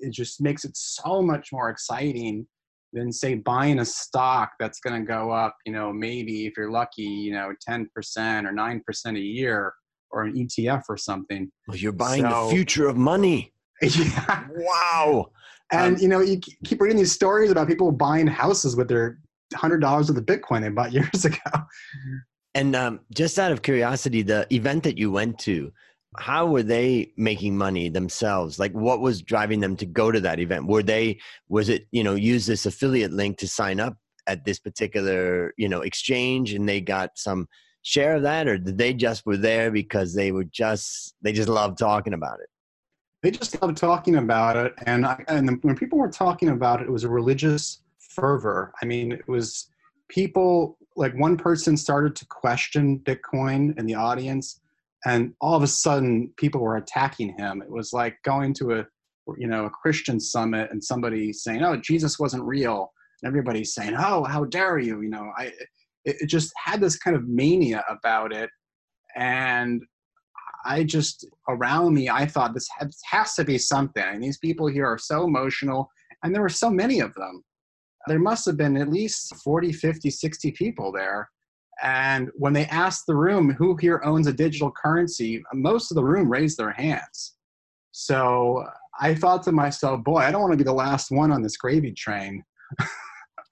it 0.00 0.12
just 0.12 0.40
makes 0.40 0.64
it 0.64 0.76
so 0.76 1.22
much 1.22 1.48
more 1.52 1.70
exciting 1.70 2.46
than 2.92 3.12
say 3.12 3.34
buying 3.34 3.80
a 3.80 3.84
stock 3.84 4.52
that's 4.58 4.80
going 4.80 5.00
to 5.00 5.06
go 5.06 5.30
up. 5.30 5.56
You 5.66 5.72
know, 5.72 5.92
maybe 5.92 6.46
if 6.46 6.54
you're 6.56 6.70
lucky, 6.70 7.02
you 7.02 7.32
know, 7.32 7.52
ten 7.60 7.88
percent 7.94 8.46
or 8.46 8.52
nine 8.52 8.82
percent 8.86 9.16
a 9.16 9.20
year 9.20 9.72
or 10.10 10.22
an 10.24 10.34
ETF 10.34 10.82
or 10.88 10.96
something. 10.96 11.50
Well, 11.66 11.76
you're 11.76 11.92
buying 11.92 12.22
so, 12.22 12.44
the 12.44 12.54
future 12.54 12.88
of 12.88 12.96
money. 12.96 13.52
Yeah. 13.80 14.44
Wow. 14.56 15.30
And 15.70 15.94
um, 15.94 16.02
you 16.02 16.08
know, 16.08 16.18
you 16.20 16.40
keep 16.64 16.80
reading 16.80 16.96
these 16.96 17.12
stories 17.12 17.52
about 17.52 17.68
people 17.68 17.92
buying 17.92 18.26
houses 18.26 18.74
with 18.74 18.88
their 18.88 19.20
hundred 19.54 19.78
dollars 19.78 20.10
of 20.10 20.16
the 20.16 20.22
Bitcoin 20.22 20.62
they 20.62 20.68
bought 20.68 20.92
years 20.92 21.24
ago. 21.24 21.38
And 22.54 22.74
um, 22.74 23.00
just 23.14 23.38
out 23.38 23.52
of 23.52 23.62
curiosity, 23.62 24.22
the 24.22 24.52
event 24.52 24.82
that 24.82 24.98
you 24.98 25.12
went 25.12 25.38
to, 25.40 25.72
how 26.16 26.46
were 26.46 26.62
they 26.62 27.12
making 27.16 27.56
money 27.56 27.88
themselves? 27.88 28.58
Like, 28.58 28.72
what 28.72 29.00
was 29.00 29.22
driving 29.22 29.60
them 29.60 29.76
to 29.76 29.86
go 29.86 30.10
to 30.10 30.20
that 30.20 30.40
event? 30.40 30.66
Were 30.66 30.82
they 30.82 31.20
was 31.48 31.68
it 31.68 31.86
you 31.90 32.02
know 32.02 32.14
use 32.14 32.46
this 32.46 32.66
affiliate 32.66 33.12
link 33.12 33.38
to 33.38 33.48
sign 33.48 33.80
up 33.80 33.96
at 34.26 34.44
this 34.44 34.58
particular 34.58 35.52
you 35.56 35.68
know 35.68 35.82
exchange, 35.82 36.54
and 36.54 36.68
they 36.68 36.80
got 36.80 37.10
some 37.16 37.48
share 37.82 38.16
of 38.16 38.22
that, 38.22 38.48
or 38.48 38.58
did 38.58 38.78
they 38.78 38.94
just 38.94 39.26
were 39.26 39.36
there 39.36 39.70
because 39.70 40.14
they 40.14 40.32
were 40.32 40.44
just 40.44 41.14
they 41.22 41.32
just 41.32 41.48
loved 41.48 41.78
talking 41.78 42.14
about 42.14 42.40
it? 42.40 42.48
They 43.22 43.30
just 43.30 43.60
loved 43.60 43.76
talking 43.76 44.16
about 44.16 44.56
it, 44.56 44.74
and 44.86 45.04
I, 45.04 45.22
and 45.28 45.62
when 45.62 45.76
people 45.76 45.98
were 45.98 46.10
talking 46.10 46.48
about 46.48 46.80
it, 46.80 46.84
it 46.84 46.92
was 46.92 47.04
a 47.04 47.08
religious 47.08 47.82
fervor. 47.98 48.72
I 48.82 48.86
mean, 48.86 49.12
it 49.12 49.28
was 49.28 49.68
people 50.08 50.78
like 50.96 51.14
one 51.14 51.36
person 51.36 51.76
started 51.76 52.16
to 52.16 52.26
question 52.26 52.98
Bitcoin 53.00 53.78
in 53.78 53.86
the 53.86 53.94
audience, 53.94 54.60
and 55.06 55.32
all 55.40 55.54
of 55.54 55.62
a 55.62 55.68
sudden 55.68 56.32
people 56.36 56.60
were 56.60 56.76
attacking 56.76 57.36
him. 57.38 57.62
It 57.62 57.70
was 57.70 57.92
like 57.92 58.16
going 58.24 58.54
to 58.54 58.72
a 58.80 58.86
you 59.36 59.46
know 59.46 59.66
a 59.66 59.70
Christian 59.70 60.18
summit 60.18 60.70
and 60.70 60.82
somebody 60.82 61.32
saying, 61.32 61.62
"Oh, 61.62 61.76
Jesus 61.76 62.18
wasn't 62.18 62.44
real," 62.44 62.90
and 63.22 63.28
everybody's 63.28 63.74
saying, 63.74 63.94
"Oh, 63.98 64.24
how 64.24 64.44
dare 64.44 64.78
you?" 64.78 65.02
You 65.02 65.10
know, 65.10 65.30
I 65.36 65.52
it, 66.04 66.16
it 66.22 66.26
just 66.26 66.52
had 66.56 66.80
this 66.80 66.96
kind 66.96 67.16
of 67.16 67.28
mania 67.28 67.84
about 67.88 68.32
it 68.32 68.50
and 69.16 69.82
I 70.64 70.84
just 70.84 71.26
around 71.48 71.94
me, 71.94 72.08
I 72.08 72.26
thought 72.26 72.54
this 72.54 72.68
has, 72.78 72.98
has 73.04 73.34
to 73.34 73.44
be 73.44 73.58
something. 73.58 74.02
And 74.02 74.22
these 74.22 74.38
people 74.38 74.66
here 74.66 74.86
are 74.86 74.98
so 74.98 75.24
emotional, 75.24 75.90
and 76.22 76.34
there 76.34 76.42
were 76.42 76.48
so 76.48 76.70
many 76.70 77.00
of 77.00 77.14
them. 77.14 77.42
There 78.06 78.18
must 78.18 78.46
have 78.46 78.56
been 78.56 78.76
at 78.76 78.88
least 78.88 79.34
40, 79.36 79.72
50, 79.72 80.10
60 80.10 80.52
people 80.52 80.92
there. 80.92 81.30
And 81.82 82.30
when 82.34 82.52
they 82.52 82.66
asked 82.66 83.06
the 83.06 83.14
room 83.14 83.52
who 83.52 83.76
here 83.76 84.00
owns 84.04 84.26
a 84.26 84.32
digital 84.32 84.70
currency, 84.70 85.42
most 85.54 85.90
of 85.90 85.94
the 85.94 86.04
room 86.04 86.30
raised 86.30 86.58
their 86.58 86.72
hands. 86.72 87.34
So 87.92 88.64
I 89.00 89.14
thought 89.14 89.42
to 89.44 89.52
myself, 89.52 90.02
boy, 90.02 90.18
I 90.18 90.30
don't 90.30 90.40
want 90.40 90.52
to 90.52 90.58
be 90.58 90.64
the 90.64 90.72
last 90.72 91.10
one 91.10 91.30
on 91.30 91.42
this 91.42 91.56
gravy 91.56 91.92
train. 91.92 92.44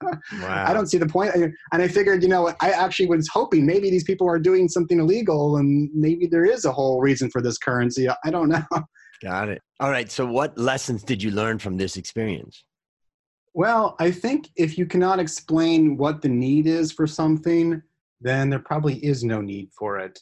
Wow. 0.01 0.65
I 0.67 0.73
don't 0.73 0.87
see 0.87 0.97
the 0.97 1.07
point. 1.07 1.33
And 1.33 1.53
I 1.71 1.87
figured, 1.87 2.21
you 2.21 2.29
know, 2.29 2.53
I 2.61 2.69
actually 2.69 3.07
was 3.07 3.27
hoping 3.27 3.65
maybe 3.65 3.89
these 3.89 4.03
people 4.03 4.27
are 4.29 4.39
doing 4.39 4.67
something 4.67 4.99
illegal 4.99 5.57
and 5.57 5.89
maybe 5.93 6.27
there 6.27 6.45
is 6.45 6.65
a 6.65 6.71
whole 6.71 7.01
reason 7.01 7.29
for 7.31 7.41
this 7.41 7.57
currency. 7.57 8.07
I 8.07 8.29
don't 8.29 8.49
know. 8.49 8.63
Got 9.23 9.49
it. 9.49 9.61
All 9.79 9.89
right. 9.89 10.11
So, 10.11 10.25
what 10.25 10.57
lessons 10.57 11.03
did 11.03 11.23
you 11.23 11.31
learn 11.31 11.57
from 11.57 11.77
this 11.77 11.97
experience? 11.97 12.63
Well, 13.55 13.95
I 13.99 14.11
think 14.11 14.49
if 14.55 14.77
you 14.77 14.85
cannot 14.85 15.19
explain 15.19 15.97
what 15.97 16.21
the 16.21 16.29
need 16.29 16.67
is 16.67 16.91
for 16.91 17.07
something, 17.07 17.81
then 18.21 18.49
there 18.49 18.59
probably 18.59 18.95
is 19.05 19.23
no 19.23 19.41
need 19.41 19.69
for 19.77 19.99
it. 19.99 20.19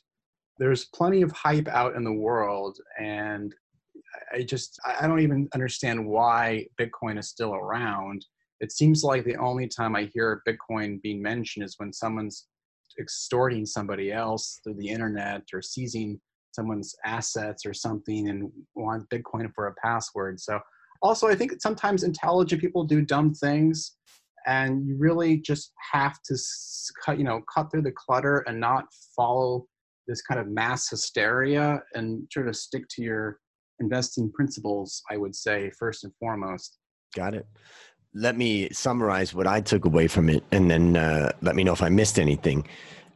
There's 0.57 0.85
plenty 0.85 1.21
of 1.21 1.31
hype 1.31 1.67
out 1.67 1.95
in 1.95 2.03
the 2.03 2.13
world, 2.13 2.77
and 2.99 3.53
I 4.33 4.43
just 4.43 4.79
I 4.85 5.07
don't 5.07 5.19
even 5.19 5.49
understand 5.53 6.05
why 6.05 6.67
Bitcoin 6.79 7.19
is 7.19 7.29
still 7.29 7.53
around 7.53 8.25
it 8.59 8.71
seems 8.71 9.03
like 9.03 9.23
the 9.23 9.35
only 9.37 9.67
time 9.67 9.95
I 9.95 10.09
hear 10.13 10.41
Bitcoin 10.47 11.01
being 11.01 11.21
mentioned 11.21 11.65
is 11.65 11.75
when 11.77 11.91
someone's 11.91 12.47
extorting 12.99 13.65
somebody 13.65 14.11
else 14.11 14.59
through 14.63 14.75
the 14.75 14.87
internet 14.87 15.43
or 15.53 15.61
seizing 15.61 16.19
someone's 16.53 16.95
assets 17.03 17.65
or 17.65 17.73
something 17.73 18.29
and 18.29 18.49
wants 18.75 19.07
Bitcoin 19.13 19.51
for 19.53 19.67
a 19.67 19.75
password. 19.75 20.39
So 20.39 20.59
also 21.01 21.27
I 21.27 21.35
think 21.35 21.61
sometimes 21.61 22.03
intelligent 22.03 22.61
people 22.61 22.85
do 22.85 23.01
dumb 23.01 23.33
things 23.33 23.97
and 24.45 24.87
you 24.87 24.95
really 24.97 25.37
just 25.37 25.71
have 25.91 26.17
to 26.25 26.37
cut, 27.03 27.17
you 27.17 27.23
know, 27.23 27.41
cut 27.53 27.71
through 27.71 27.83
the 27.83 27.93
clutter 27.95 28.43
and 28.47 28.59
not 28.59 28.85
follow 29.15 29.65
this 30.07 30.21
kind 30.21 30.39
of 30.39 30.47
mass 30.47 30.89
hysteria 30.89 31.81
and 31.93 32.27
sort 32.31 32.47
of 32.47 32.55
stick 32.55 32.83
to 32.91 33.01
your 33.01 33.39
investing 33.79 34.31
principles, 34.31 35.01
I 35.09 35.17
would 35.17 35.35
say, 35.35 35.71
first 35.77 36.03
and 36.03 36.13
foremost. 36.19 36.77
Got 37.15 37.33
it 37.33 37.47
let 38.15 38.37
me 38.37 38.69
summarize 38.71 39.33
what 39.33 39.45
I 39.45 39.61
took 39.61 39.85
away 39.85 40.07
from 40.07 40.29
it, 40.29 40.43
and 40.51 40.71
then 40.71 40.95
uh, 40.95 41.33
let 41.41 41.55
me 41.55 41.63
know 41.63 41.73
if 41.73 41.83
I 41.83 41.89
missed 41.89 42.17
anything. 42.17 42.65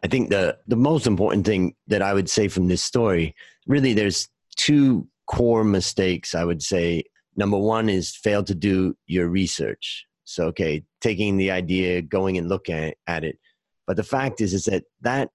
I 0.04 0.08
think 0.08 0.30
the 0.30 0.58
the 0.68 0.76
most 0.76 1.08
important 1.08 1.46
thing 1.46 1.74
that 1.88 2.02
I 2.02 2.14
would 2.14 2.30
say 2.30 2.48
from 2.50 2.68
this 2.68 2.84
story, 2.84 3.34
really, 3.66 3.94
there's 3.94 4.28
two 4.58 5.08
core 5.28 5.64
mistakes. 5.64 6.36
I 6.36 6.44
would 6.44 6.62
say 6.62 7.04
number 7.38 7.58
one 7.58 7.90
is 7.90 8.16
fail 8.16 8.44
to 8.44 8.54
do 8.54 8.96
your 9.08 9.30
research. 9.30 10.06
So, 10.26 10.48
okay, 10.48 10.84
taking 11.01 11.38
the 11.38 11.51
idea, 11.51 12.01
going 12.01 12.38
and 12.38 12.50
looking 12.50 12.94
at, 13.08 13.24
it, 13.24 13.38
but 13.88 13.98
the 13.98 14.03
fact 14.03 14.41
is, 14.41 14.53
is 14.53 14.65
that 14.65 14.84
that 15.01 15.29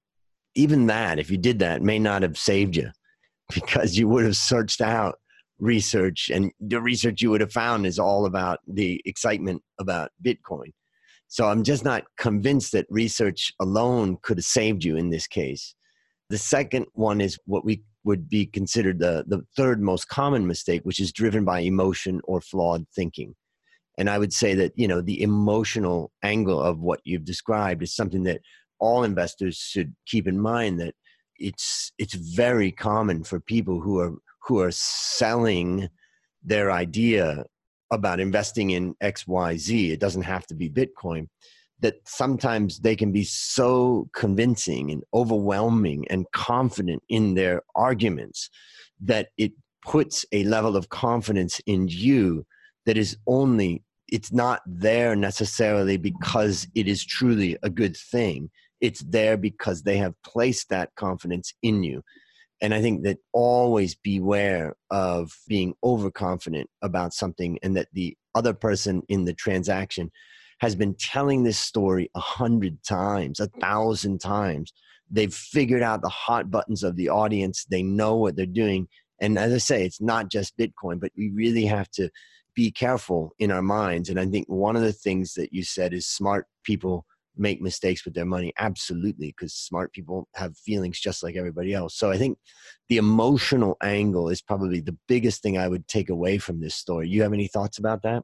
even 0.55 0.87
that, 0.87 1.19
if 1.19 1.31
you 1.31 1.37
did 1.37 1.59
that, 1.59 1.83
may 1.83 1.99
not 1.99 2.23
have 2.23 2.39
saved 2.39 2.77
you 2.77 2.91
because 3.55 3.97
you 3.99 4.09
would 4.09 4.25
have 4.25 4.37
searched 4.37 4.81
out 4.81 5.19
research 5.59 6.31
and 6.33 6.51
the 6.61 6.81
research 6.81 7.23
you 7.23 7.31
would 7.31 7.41
have 7.41 7.53
found 7.53 7.87
is 7.87 7.99
all 7.99 8.27
about 8.27 8.59
the 8.67 9.01
excitement 9.05 9.63
about 9.79 10.11
bitcoin. 10.25 10.73
So 11.29 11.47
i'm 11.47 11.65
just 11.65 11.85
not 11.85 12.05
convinced 12.19 12.73
that 12.73 12.87
research 12.91 13.53
alone 13.61 14.19
could 14.23 14.39
have 14.39 14.45
saved 14.45 14.85
you 14.85 14.97
in 14.97 15.11
this 15.11 15.27
case. 15.27 15.75
The 16.31 16.39
second 16.39 16.87
one 16.93 17.21
is 17.21 17.39
what 17.47 17.65
we 17.65 17.83
would 18.05 18.29
be 18.29 18.47
considered 18.47 18.99
the, 18.99 19.25
the 19.27 19.43
third 19.57 19.81
most 19.81 20.09
common 20.09 20.47
mistake 20.47 20.83
which 20.85 21.01
is 21.01 21.13
driven 21.13 21.45
by 21.45 21.61
emotion 21.61 22.21
or 22.25 22.41
flawed 22.41 22.85
thinking 22.95 23.35
and 23.99 24.11
i 24.11 24.19
would 24.19 24.33
say 24.33 24.55
that 24.55 24.73
you 24.77 24.89
know 24.89 25.01
the 25.01 25.23
emotional 25.23 26.11
angle 26.23 26.61
of 26.61 26.81
what 26.81 27.01
you've 27.05 27.25
described 27.25 27.83
is 27.83 27.95
something 27.95 28.25
that 28.25 28.41
all 28.79 29.05
investors 29.05 29.57
should 29.57 29.95
keep 30.07 30.27
in 30.27 30.39
mind 30.39 30.81
that 30.81 30.95
it's 31.37 31.93
it's 31.99 32.15
very 32.15 32.71
common 32.71 33.25
for 33.25 33.41
people 33.41 33.81
who 33.81 33.99
are 33.99 34.15
who 34.47 34.61
are 34.61 34.71
selling 34.71 35.89
their 36.43 36.71
idea 36.71 37.45
about 37.91 38.21
investing 38.21 38.71
in 38.71 38.95
XYZ, 39.03 39.91
it 39.91 40.01
doesn't 40.01 40.23
have 40.23 40.47
to 40.49 40.55
be 40.55 40.69
Bitcoin, 40.69 41.29
that 41.81 41.97
sometimes 42.07 42.81
they 42.81 42.97
can 42.97 43.13
be 43.13 43.25
so 43.25 44.09
convincing 44.15 44.91
and 44.91 45.03
overwhelming 45.15 46.07
and 46.11 46.27
confident 46.33 47.03
in 47.09 47.35
their 47.35 47.63
arguments 47.75 48.51
that 49.01 49.29
it 49.39 49.53
puts 49.85 50.25
a 50.33 50.45
level 50.45 50.77
of 50.77 50.89
confidence 50.89 51.61
in 51.67 51.89
you 51.89 52.45
that 52.87 52.97
is 52.97 53.17
only 53.27 53.83
it's 54.09 54.33
not 54.33 54.61
there 54.67 55.17
necessarily 55.17 55.97
because 55.97 56.67
it 56.75 56.87
is 56.87 57.05
truly 57.05 57.57
a 57.63 57.71
good 57.71 57.97
thing 57.97 58.51
it's 58.81 59.03
there 59.05 59.37
because 59.37 59.83
they 59.83 59.97
have 59.97 60.15
placed 60.23 60.69
that 60.69 60.95
confidence 60.95 61.55
in 61.63 61.83
you 61.83 62.03
and 62.61 62.73
I 62.73 62.81
think 62.81 63.03
that 63.03 63.19
always 63.33 63.95
beware 63.95 64.75
of 64.91 65.33
being 65.49 65.75
overconfident 65.83 66.71
about 66.83 67.13
something 67.13 67.59
and 67.63 67.77
that 67.77 67.89
the 67.93 68.17
other 68.35 68.55
person 68.55 69.03
in 69.09 69.25
the 69.25 69.35
transaction 69.35 70.11
has 70.61 70.75
been 70.75 70.95
telling 70.95 71.43
this 71.43 71.59
story 71.59 72.11
a 72.15 72.21
hundred 72.21 72.83
times, 72.83 73.41
a 73.41 73.49
thousand 73.61 74.21
times. 74.21 74.73
They've 75.11 75.35
figured 75.35 75.83
out 75.83 76.01
the 76.01 76.09
hot 76.09 76.51
buttons 76.51 76.83
of 76.83 76.97
the 76.97 77.11
audience. 77.11 77.67
They 77.69 77.83
know 77.83 78.17
what 78.17 78.37
they're 78.37 78.47
doing. 78.47 78.89
And 79.21 79.39
as 79.39 79.53
I 79.53 79.59
say, 79.59 79.85
it's 79.85 80.01
not 80.01 80.31
just 80.31 80.57
Bitcoin, 80.57 81.01
but 81.01 81.13
we 81.17 81.31
really 81.35 81.67
have 81.67 81.91
to 81.93 82.09
be 82.55 82.71
careful 82.71 83.35
in 83.39 83.51
our 83.51 83.63
minds. 83.63 84.09
And 84.09 84.19
I 84.19 84.27
think 84.27 84.47
one 84.49 84.77
of 84.77 84.83
the 84.83 84.93
things 84.93 85.35
that 85.35 85.53
you 85.53 85.63
said 85.63 85.93
is 85.93 86.07
smart 86.07 86.47
people 86.65 87.07
make 87.37 87.61
mistakes 87.61 88.05
with 88.05 88.15
their 88.15 88.25
money 88.25 88.53
absolutely 88.59 89.29
because 89.29 89.53
smart 89.53 89.93
people 89.93 90.29
have 90.35 90.57
feelings 90.57 91.01
just 91.01 91.23
like 91.23 91.37
everybody 91.37 91.73
else 91.75 91.97
so 91.97 92.11
i 92.11 92.17
think 92.17 92.39
the 92.89 92.97
emotional 92.97 93.77
angle 93.83 94.29
is 94.29 94.41
probably 94.41 94.81
the 94.81 94.97
biggest 95.09 95.43
thing 95.43 95.59
i 95.59 95.69
would 95.69 95.87
take 95.89 96.11
away 96.11 96.39
from 96.39 96.61
this 96.61 96.75
story 96.75 97.09
you 97.09 97.23
have 97.23 97.33
any 97.33 97.49
thoughts 97.49 97.79
about 97.79 98.03
that 98.03 98.23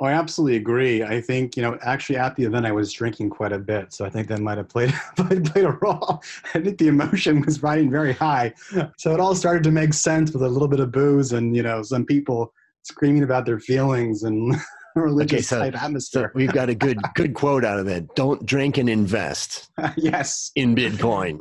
Oh, 0.00 0.06
I 0.06 0.14
absolutely 0.14 0.56
agree. 0.56 1.04
I 1.04 1.20
think 1.20 1.56
you 1.56 1.62
know, 1.62 1.78
actually, 1.82 2.16
at 2.16 2.34
the 2.34 2.42
event, 2.42 2.66
I 2.66 2.72
was 2.72 2.92
drinking 2.92 3.30
quite 3.30 3.52
a 3.52 3.58
bit, 3.58 3.92
so 3.92 4.04
I 4.04 4.10
think 4.10 4.26
that 4.28 4.40
might 4.40 4.58
have 4.58 4.68
played 4.68 4.92
played, 5.16 5.44
played 5.44 5.64
a 5.64 5.78
role. 5.80 6.20
I 6.54 6.60
think 6.60 6.78
the 6.78 6.88
emotion 6.88 7.40
was 7.42 7.62
riding 7.62 7.88
very 7.88 8.12
high, 8.12 8.52
so 8.98 9.14
it 9.14 9.20
all 9.20 9.36
started 9.36 9.62
to 9.62 9.70
make 9.70 9.94
sense 9.94 10.32
with 10.32 10.42
a 10.42 10.48
little 10.48 10.66
bit 10.66 10.80
of 10.80 10.90
booze 10.90 11.32
and 11.32 11.54
you 11.54 11.62
know 11.62 11.82
some 11.82 12.04
people 12.04 12.52
screaming 12.82 13.22
about 13.22 13.46
their 13.46 13.58
feelings 13.58 14.22
and 14.22 14.56
religious 14.96 15.32
okay, 15.32 15.42
so, 15.42 15.58
type 15.58 15.82
atmosphere. 15.82 16.30
So 16.32 16.38
we've 16.38 16.52
got 16.52 16.68
a 16.68 16.74
good 16.74 16.98
good 17.14 17.34
quote 17.34 17.64
out 17.64 17.78
of 17.78 17.86
that. 17.86 18.14
Don't 18.14 18.44
drink 18.44 18.78
and 18.78 18.88
invest. 18.88 19.70
yes, 19.96 20.50
in 20.54 20.74
Bitcoin. 20.74 21.38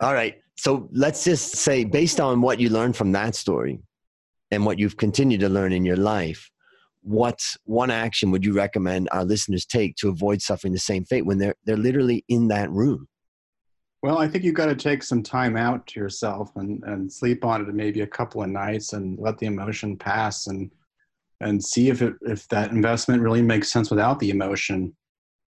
All 0.00 0.14
right. 0.14 0.36
So 0.56 0.88
let's 0.92 1.24
just 1.24 1.56
say, 1.56 1.84
based 1.84 2.20
on 2.20 2.40
what 2.40 2.60
you 2.60 2.68
learned 2.68 2.96
from 2.96 3.12
that 3.12 3.34
story, 3.34 3.80
and 4.50 4.64
what 4.64 4.78
you've 4.78 4.96
continued 4.96 5.40
to 5.40 5.48
learn 5.48 5.72
in 5.72 5.84
your 5.84 5.96
life 5.96 6.50
what 7.04 7.38
one 7.64 7.90
action 7.90 8.30
would 8.30 8.44
you 8.44 8.54
recommend 8.54 9.08
our 9.12 9.24
listeners 9.24 9.66
take 9.66 9.94
to 9.96 10.08
avoid 10.08 10.40
suffering 10.40 10.72
the 10.72 10.78
same 10.78 11.04
fate 11.04 11.26
when 11.26 11.38
they're 11.38 11.54
they're 11.66 11.76
literally 11.76 12.24
in 12.28 12.48
that 12.48 12.70
room 12.70 13.06
well 14.04 14.18
i 14.18 14.28
think 14.28 14.44
you've 14.44 14.54
got 14.54 14.66
to 14.66 14.74
take 14.76 15.02
some 15.02 15.22
time 15.22 15.56
out 15.56 15.86
to 15.86 15.98
yourself 15.98 16.50
and 16.56 16.84
and 16.84 17.10
sleep 17.10 17.42
on 17.42 17.62
it 17.62 17.74
maybe 17.74 18.02
a 18.02 18.06
couple 18.06 18.42
of 18.42 18.50
nights 18.50 18.92
and 18.92 19.18
let 19.18 19.38
the 19.38 19.46
emotion 19.46 19.96
pass 19.96 20.46
and 20.46 20.70
and 21.40 21.64
see 21.64 21.88
if 21.88 22.02
it 22.02 22.12
if 22.20 22.46
that 22.48 22.70
investment 22.70 23.22
really 23.22 23.40
makes 23.40 23.72
sense 23.72 23.90
without 23.90 24.20
the 24.20 24.28
emotion 24.28 24.94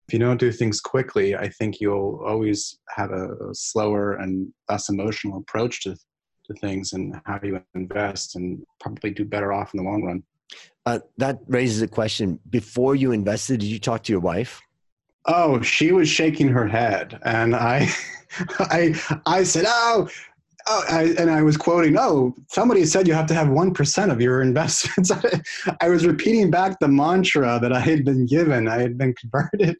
if 0.08 0.14
you 0.14 0.18
don't 0.18 0.40
do 0.40 0.50
things 0.50 0.80
quickly 0.80 1.36
i 1.36 1.48
think 1.58 1.80
you'll 1.80 2.22
always 2.26 2.78
have 2.88 3.10
a, 3.10 3.34
a 3.50 3.54
slower 3.54 4.14
and 4.14 4.50
less 4.70 4.88
emotional 4.88 5.38
approach 5.38 5.82
to 5.82 5.94
to 6.46 6.54
things 6.54 6.94
and 6.94 7.20
how 7.26 7.38
you 7.42 7.60
invest 7.74 8.36
and 8.36 8.62
probably 8.80 9.10
do 9.10 9.24
better 9.24 9.52
off 9.52 9.74
in 9.74 9.78
the 9.78 9.90
long 9.90 10.02
run 10.02 10.22
uh, 10.86 11.00
that 11.18 11.40
raises 11.48 11.82
a 11.82 11.88
question. 11.88 12.38
Before 12.48 12.94
you 12.94 13.10
invested, 13.10 13.58
did 13.58 13.66
you 13.66 13.80
talk 13.80 14.04
to 14.04 14.12
your 14.12 14.20
wife? 14.20 14.62
Oh, 15.26 15.60
she 15.60 15.90
was 15.90 16.08
shaking 16.08 16.46
her 16.48 16.68
head, 16.68 17.18
and 17.24 17.56
I, 17.56 17.88
I, 18.58 18.94
I 19.26 19.42
said, 19.42 19.64
"Oh, 19.66 20.08
oh," 20.66 20.84
I, 20.88 21.14
and 21.18 21.30
I 21.30 21.42
was 21.42 21.56
quoting, 21.56 21.96
"Oh, 21.98 22.34
somebody 22.48 22.84
said 22.84 23.06
you 23.06 23.14
have 23.14 23.26
to 23.26 23.34
have 23.34 23.48
one 23.48 23.72
percent 23.72 24.12
of 24.12 24.20
your 24.20 24.42
investments." 24.50 25.10
I 25.80 25.88
was 25.88 26.06
repeating 26.06 26.50
back 26.50 26.78
the 26.80 26.88
mantra 26.88 27.58
that 27.60 27.72
I 27.72 27.80
had 27.80 28.04
been 28.04 28.26
given. 28.26 28.68
I 28.68 28.80
had 28.80 28.98
been 28.98 29.14
converted, 29.14 29.76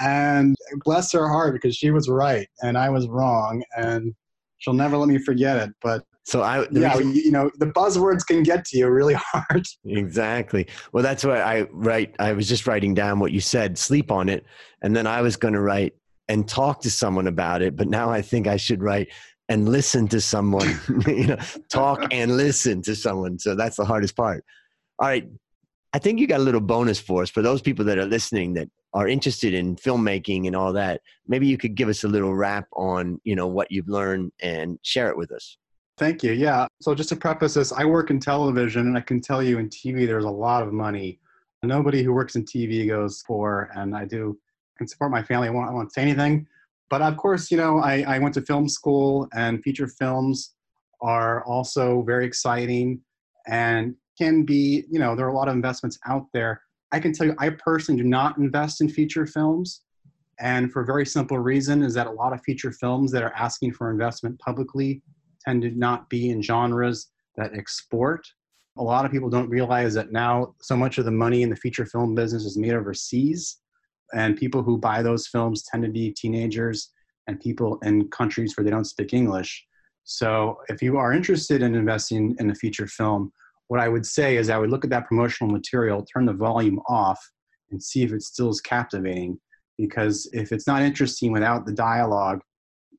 and 0.00 0.56
bless 0.84 1.12
her 1.12 1.28
heart 1.28 1.54
because 1.54 1.76
she 1.76 1.90
was 1.90 2.08
right 2.08 2.48
and 2.62 2.76
I 2.76 2.90
was 2.90 3.08
wrong, 3.08 3.62
and 3.76 4.14
she'll 4.58 4.74
never 4.74 4.96
let 4.96 5.08
me 5.08 5.18
forget 5.18 5.56
it. 5.56 5.70
But 5.82 6.04
so 6.26 6.42
I, 6.42 6.66
yeah, 6.72 6.96
reason, 6.96 7.14
you 7.14 7.30
know, 7.30 7.52
the 7.58 7.66
buzzwords 7.66 8.26
can 8.26 8.42
get 8.42 8.64
to 8.66 8.78
you 8.78 8.88
really 8.88 9.14
hard. 9.14 9.64
Exactly. 9.84 10.66
Well, 10.92 11.04
that's 11.04 11.24
what 11.24 11.38
I 11.38 11.68
write. 11.70 12.16
I 12.18 12.32
was 12.32 12.48
just 12.48 12.66
writing 12.66 12.94
down 12.94 13.20
what 13.20 13.30
you 13.30 13.40
said, 13.40 13.78
sleep 13.78 14.10
on 14.10 14.28
it. 14.28 14.44
And 14.82 14.94
then 14.94 15.06
I 15.06 15.22
was 15.22 15.36
going 15.36 15.54
to 15.54 15.60
write 15.60 15.94
and 16.28 16.48
talk 16.48 16.80
to 16.82 16.90
someone 16.90 17.26
about 17.26 17.62
it. 17.62 17.76
But 17.76 17.88
now 17.88 18.10
I 18.10 18.22
think 18.22 18.46
I 18.46 18.56
should 18.56 18.82
write 18.82 19.08
and 19.48 19.68
listen 19.68 20.08
to 20.08 20.20
someone, 20.20 20.78
you 21.06 21.28
know, 21.28 21.38
talk 21.68 22.12
and 22.12 22.36
listen 22.36 22.82
to 22.82 22.96
someone. 22.96 23.38
So 23.38 23.54
that's 23.54 23.76
the 23.76 23.84
hardest 23.84 24.16
part. 24.16 24.44
All 24.98 25.08
right. 25.08 25.28
I 25.92 25.98
think 25.98 26.18
you 26.18 26.26
got 26.26 26.40
a 26.40 26.42
little 26.42 26.60
bonus 26.60 27.00
for 27.00 27.22
us 27.22 27.30
for 27.30 27.42
those 27.42 27.62
people 27.62 27.84
that 27.86 27.98
are 27.98 28.04
listening 28.04 28.54
that 28.54 28.68
are 28.92 29.08
interested 29.08 29.54
in 29.54 29.76
filmmaking 29.76 30.46
and 30.46 30.56
all 30.56 30.72
that. 30.72 31.00
Maybe 31.26 31.46
you 31.46 31.56
could 31.56 31.74
give 31.74 31.88
us 31.88 32.04
a 32.04 32.08
little 32.08 32.34
wrap 32.34 32.66
on, 32.72 33.20
you 33.24 33.34
know, 33.34 33.46
what 33.46 33.70
you've 33.70 33.88
learned 33.88 34.32
and 34.40 34.78
share 34.82 35.10
it 35.10 35.16
with 35.16 35.32
us. 35.32 35.56
Thank 35.98 36.22
you. 36.22 36.32
Yeah. 36.32 36.66
So 36.82 36.94
just 36.94 37.08
to 37.10 37.16
preface 37.16 37.54
this, 37.54 37.72
I 37.72 37.84
work 37.84 38.10
in 38.10 38.20
television 38.20 38.86
and 38.86 38.96
I 38.96 39.00
can 39.00 39.20
tell 39.20 39.42
you 39.42 39.58
in 39.58 39.70
TV 39.70 40.06
there's 40.06 40.24
a 40.24 40.30
lot 40.30 40.62
of 40.62 40.72
money. 40.72 41.20
Nobody 41.62 42.02
who 42.02 42.12
works 42.12 42.36
in 42.36 42.44
TV 42.44 42.86
goes 42.86 43.22
poor 43.26 43.70
and 43.74 43.96
I 43.96 44.04
do 44.04 44.38
can 44.76 44.86
support 44.86 45.10
my 45.10 45.22
family. 45.22 45.48
I 45.48 45.50
won't, 45.50 45.68
I 45.68 45.72
won't 45.72 45.92
say 45.92 46.02
anything. 46.02 46.46
But 46.88 47.02
of 47.02 47.16
course, 47.16 47.50
you 47.50 47.56
know, 47.56 47.78
I, 47.78 48.04
I 48.06 48.18
went 48.18 48.34
to 48.34 48.42
film 48.42 48.68
school 48.68 49.28
and 49.34 49.62
feature 49.62 49.88
films 49.88 50.54
are 51.00 51.44
also 51.44 52.02
very 52.02 52.24
exciting 52.24 53.00
and 53.46 53.94
can 54.18 54.44
be, 54.44 54.84
you 54.90 54.98
know, 54.98 55.14
there 55.14 55.26
are 55.26 55.30
a 55.30 55.36
lot 55.36 55.48
of 55.48 55.54
investments 55.54 55.98
out 56.06 56.26
there. 56.32 56.62
I 56.92 57.00
can 57.00 57.12
tell 57.12 57.26
you, 57.26 57.34
I 57.38 57.50
personally 57.50 58.02
do 58.02 58.08
not 58.08 58.38
invest 58.38 58.80
in 58.80 58.88
feature 58.88 59.26
films. 59.26 59.82
And 60.38 60.70
for 60.70 60.82
a 60.82 60.86
very 60.86 61.06
simple 61.06 61.38
reason 61.38 61.82
is 61.82 61.94
that 61.94 62.06
a 62.06 62.12
lot 62.12 62.32
of 62.32 62.42
feature 62.42 62.72
films 62.72 63.10
that 63.12 63.22
are 63.22 63.32
asking 63.34 63.72
for 63.72 63.90
investment 63.90 64.38
publicly 64.38 65.02
tend 65.44 65.62
to 65.62 65.70
not 65.70 66.08
be 66.08 66.30
in 66.30 66.42
genres 66.42 67.08
that 67.36 67.54
export. 67.54 68.26
A 68.78 68.82
lot 68.82 69.04
of 69.04 69.10
people 69.10 69.30
don't 69.30 69.48
realize 69.48 69.94
that 69.94 70.12
now 70.12 70.54
so 70.60 70.76
much 70.76 70.98
of 70.98 71.04
the 71.04 71.10
money 71.10 71.42
in 71.42 71.50
the 71.50 71.56
feature 71.56 71.86
film 71.86 72.14
business 72.14 72.44
is 72.44 72.58
made 72.58 72.74
overseas, 72.74 73.58
and 74.14 74.36
people 74.36 74.62
who 74.62 74.78
buy 74.78 75.02
those 75.02 75.26
films 75.26 75.64
tend 75.64 75.82
to 75.84 75.90
be 75.90 76.12
teenagers 76.12 76.90
and 77.26 77.40
people 77.40 77.78
in 77.82 78.08
countries 78.08 78.56
where 78.56 78.64
they 78.64 78.70
don't 78.70 78.84
speak 78.84 79.12
English. 79.12 79.66
So, 80.04 80.58
if 80.68 80.82
you 80.82 80.98
are 80.98 81.12
interested 81.12 81.62
in 81.62 81.74
investing 81.74 82.36
in 82.38 82.50
a 82.50 82.54
feature 82.54 82.86
film, 82.86 83.32
what 83.68 83.80
I 83.80 83.88
would 83.88 84.06
say 84.06 84.36
is 84.36 84.48
I 84.48 84.58
would 84.58 84.70
look 84.70 84.84
at 84.84 84.90
that 84.90 85.06
promotional 85.06 85.52
material, 85.52 86.04
turn 86.04 86.26
the 86.26 86.32
volume 86.32 86.80
off, 86.88 87.18
and 87.70 87.82
see 87.82 88.02
if 88.02 88.12
it 88.12 88.22
still 88.22 88.48
is 88.48 88.60
captivating. 88.60 89.38
Because 89.76 90.28
if 90.32 90.52
it's 90.52 90.66
not 90.66 90.82
interesting 90.82 91.32
without 91.32 91.66
the 91.66 91.72
dialogue, 91.72 92.40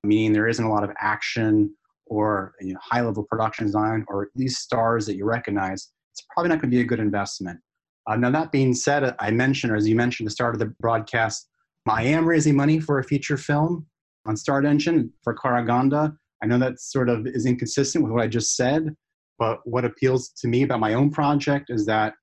meaning 0.04 0.34
there 0.34 0.48
isn't 0.48 0.63
a 0.63 0.72
lot 0.72 0.84
of 0.84 0.91
action 1.00 1.74
or 2.06 2.54
you 2.62 2.74
know, 2.74 2.80
high 2.82 3.02
level 3.02 3.24
production 3.24 3.65
design 3.65 4.06
or 4.08 4.24
at 4.24 4.30
least 4.36 4.62
stars 4.62 5.06
that 5.06 5.15
you 5.15 5.26
recognize, 5.26 5.89
it's 6.12 6.26
probably 6.34 6.50
not 6.50 6.62
going 6.62 6.70
to 6.70 6.76
be 6.76 6.82
a 6.82 6.86
good 6.86 7.00
investment. 7.00 7.60
Uh, 8.08 8.15
now, 8.15 8.32
that 8.32 8.52
being 8.52 8.74
said, 8.74 9.15
I 9.20 9.32
mentioned, 9.32 9.74
or 9.74 9.76
as 9.76 9.88
you 9.88 9.96
mentioned 9.96 10.28
at 10.28 10.30
the 10.30 10.34
start 10.36 10.56
of 10.56 10.60
the 10.60 10.74
broadcast, 10.80 11.50
I 11.89 12.04
am 12.04 12.26
raising 12.26 12.56
money 12.56 12.80
for 12.80 13.00
a 13.00 13.04
feature 13.04 13.38
film 13.38 13.86
on 14.26 14.38
Start 14.38 14.65
Engine 14.65 15.12
for 15.24 15.36
Karaganda. 15.36 16.15
I 16.41 16.46
know 16.46 16.58
that 16.60 16.80
sort 16.80 17.10
of 17.10 17.26
is 17.28 17.46
inconsistent 17.46 18.04
with 18.04 18.13
what 18.13 18.24
I 18.24 18.28
just 18.28 18.56
said, 18.56 18.96
but 19.39 19.60
what 19.65 19.86
appeals 19.86 20.30
to 20.41 20.48
me 20.48 20.63
about 20.63 20.80
my 20.80 20.93
own 20.93 21.12
project 21.12 21.70
is 21.70 21.86
that, 21.86 22.13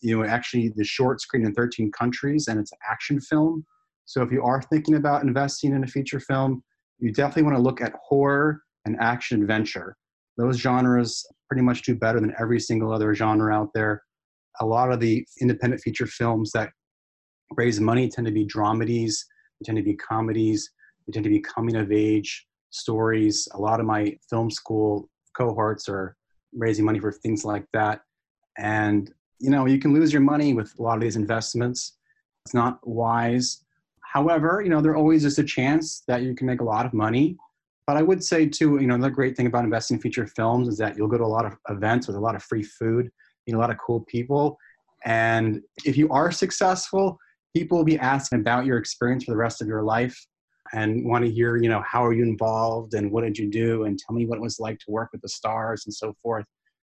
you 0.00 0.16
know, 0.16 0.26
actually 0.26 0.72
the 0.74 0.84
short 0.84 1.20
screen 1.20 1.46
in 1.46 1.54
13 1.54 1.90
countries 1.92 2.48
and 2.48 2.58
it's 2.58 2.72
an 2.72 2.78
action 2.90 3.20
film. 3.20 3.64
So 4.06 4.22
if 4.22 4.32
you 4.32 4.42
are 4.42 4.60
thinking 4.62 4.94
about 4.94 5.22
investing 5.22 5.72
in 5.74 5.84
a 5.84 5.86
feature 5.86 6.20
film, 6.20 6.62
you 6.98 7.12
definitely 7.12 7.44
want 7.44 7.56
to 7.56 7.62
look 7.62 7.80
at 7.80 7.94
horror 8.02 8.62
and 8.84 8.96
action 9.00 9.40
adventure. 9.40 9.96
Those 10.36 10.58
genres 10.58 11.24
pretty 11.48 11.62
much 11.62 11.82
do 11.82 11.94
better 11.94 12.20
than 12.20 12.34
every 12.38 12.60
single 12.60 12.92
other 12.92 13.14
genre 13.14 13.54
out 13.54 13.70
there. 13.74 14.02
A 14.60 14.66
lot 14.66 14.92
of 14.92 15.00
the 15.00 15.26
independent 15.40 15.82
feature 15.82 16.06
films 16.06 16.50
that 16.52 16.70
raise 17.56 17.80
money 17.80 18.08
tend 18.08 18.26
to 18.26 18.32
be 18.32 18.46
dramedies, 18.46 19.24
they 19.60 19.64
tend 19.64 19.76
to 19.76 19.84
be 19.84 19.94
comedies, 19.94 20.70
they 21.06 21.12
tend 21.12 21.24
to 21.24 21.30
be 21.30 21.40
coming 21.40 21.76
of 21.76 21.92
age 21.92 22.46
stories. 22.70 23.48
A 23.54 23.58
lot 23.58 23.80
of 23.80 23.86
my 23.86 24.16
film 24.28 24.50
school 24.50 25.08
cohorts 25.36 25.88
are 25.88 26.16
raising 26.52 26.84
money 26.84 26.98
for 26.98 27.12
things 27.12 27.44
like 27.44 27.64
that. 27.72 28.00
And 28.58 29.12
you 29.38 29.50
know, 29.50 29.64
you 29.64 29.78
can 29.78 29.94
lose 29.94 30.12
your 30.12 30.22
money 30.22 30.52
with 30.52 30.74
a 30.78 30.82
lot 30.82 30.96
of 30.96 31.00
these 31.00 31.16
investments. 31.16 31.96
It's 32.44 32.54
not 32.54 32.78
wise. 32.86 33.64
However, 34.02 34.60
you 34.62 34.68
know, 34.68 34.82
there 34.82 34.96
always 34.96 35.24
is 35.24 35.38
a 35.38 35.44
chance 35.44 36.02
that 36.08 36.22
you 36.22 36.34
can 36.34 36.46
make 36.46 36.60
a 36.60 36.64
lot 36.64 36.84
of 36.84 36.92
money 36.92 37.38
but 37.90 37.96
I 37.96 38.02
would 38.02 38.22
say 38.22 38.46
too, 38.46 38.78
you 38.80 38.86
know, 38.86 38.94
another 38.94 39.10
great 39.10 39.36
thing 39.36 39.48
about 39.48 39.64
investing 39.64 39.96
in 39.96 40.00
feature 40.00 40.24
films 40.24 40.68
is 40.68 40.78
that 40.78 40.96
you'll 40.96 41.08
go 41.08 41.18
to 41.18 41.24
a 41.24 41.26
lot 41.26 41.44
of 41.44 41.56
events 41.70 42.06
with 42.06 42.14
a 42.14 42.20
lot 42.20 42.36
of 42.36 42.42
free 42.44 42.62
food, 42.62 43.10
meet 43.46 43.54
a 43.54 43.58
lot 43.58 43.70
of 43.70 43.78
cool 43.78 44.00
people. 44.00 44.58
And 45.04 45.62
if 45.84 45.96
you 45.96 46.08
are 46.10 46.30
successful, 46.30 47.18
people 47.54 47.78
will 47.78 47.84
be 47.84 47.98
asking 47.98 48.40
about 48.40 48.66
your 48.66 48.78
experience 48.78 49.24
for 49.24 49.32
the 49.32 49.36
rest 49.36 49.60
of 49.60 49.66
your 49.66 49.82
life 49.82 50.16
and 50.72 51.04
want 51.04 51.24
to 51.24 51.30
hear, 51.30 51.56
you 51.56 51.68
know, 51.68 51.82
how 51.86 52.04
are 52.04 52.12
you 52.12 52.22
involved 52.22 52.94
and 52.94 53.10
what 53.10 53.24
did 53.24 53.36
you 53.36 53.50
do 53.50 53.84
and 53.84 53.98
tell 53.98 54.14
me 54.14 54.26
what 54.26 54.36
it 54.36 54.42
was 54.42 54.60
like 54.60 54.78
to 54.78 54.90
work 54.90 55.08
with 55.12 55.20
the 55.22 55.28
stars 55.28 55.84
and 55.86 55.94
so 55.94 56.14
forth. 56.22 56.44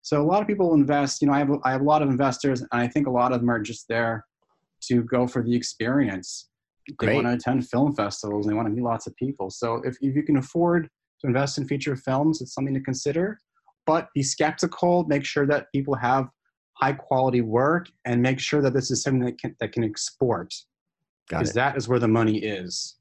So 0.02 0.22
a 0.22 0.24
lot 0.24 0.42
of 0.42 0.48
people 0.48 0.74
invest, 0.76 1.22
you 1.22 1.28
know, 1.28 1.34
I 1.34 1.40
have, 1.40 1.50
I 1.64 1.72
have 1.72 1.82
a 1.82 1.86
lot 1.86 2.02
of 2.02 2.10
investors 2.10 2.62
and 2.62 2.70
I 2.72 2.88
think 2.88 3.08
a 3.08 3.12
lot 3.12 3.34
of 3.34 3.40
them 3.42 3.50
are 3.50 3.60
just 3.60 3.88
there 3.88 4.24
to 4.84 5.04
go 5.04 5.28
for 5.28 5.42
the 5.42 5.54
experience 5.54 6.50
they 7.00 7.14
want 7.14 7.28
to 7.28 7.34
attend 7.34 7.68
film 7.68 7.96
festivals 7.96 8.46
and 8.46 8.52
they 8.52 8.56
want 8.56 8.68
to 8.68 8.74
meet 8.74 8.84
lots 8.84 9.08
of 9.08 9.16
people. 9.16 9.50
So 9.50 9.82
if, 9.84 9.98
if 10.02 10.16
you 10.16 10.24
can 10.24 10.38
afford 10.38 10.90
to 11.22 11.28
invest 11.28 11.58
in 11.58 11.68
feature 11.68 11.96
films, 11.96 12.42
it's 12.42 12.54
something 12.54 12.74
to 12.74 12.80
consider. 12.80 13.40
But 13.86 14.10
be 14.14 14.24
skeptical. 14.24 15.06
Make 15.06 15.26
sure 15.26 15.46
that 15.48 15.68
people 15.74 15.96
have 15.96 16.28
high 16.74 16.94
quality 16.94 17.42
work, 17.42 17.88
and 18.06 18.22
make 18.22 18.40
sure 18.40 18.62
that 18.62 18.74
this 18.74 18.92
is 18.92 19.02
something 19.04 19.26
that 19.26 19.40
can 19.40 19.56
that 19.60 19.72
can 19.72 19.84
export. 19.84 20.54
Because 21.28 21.54
that 21.54 21.76
is 21.76 21.88
where 21.88 22.00
the 22.00 22.08
money 22.08 22.38
is. 22.38 22.98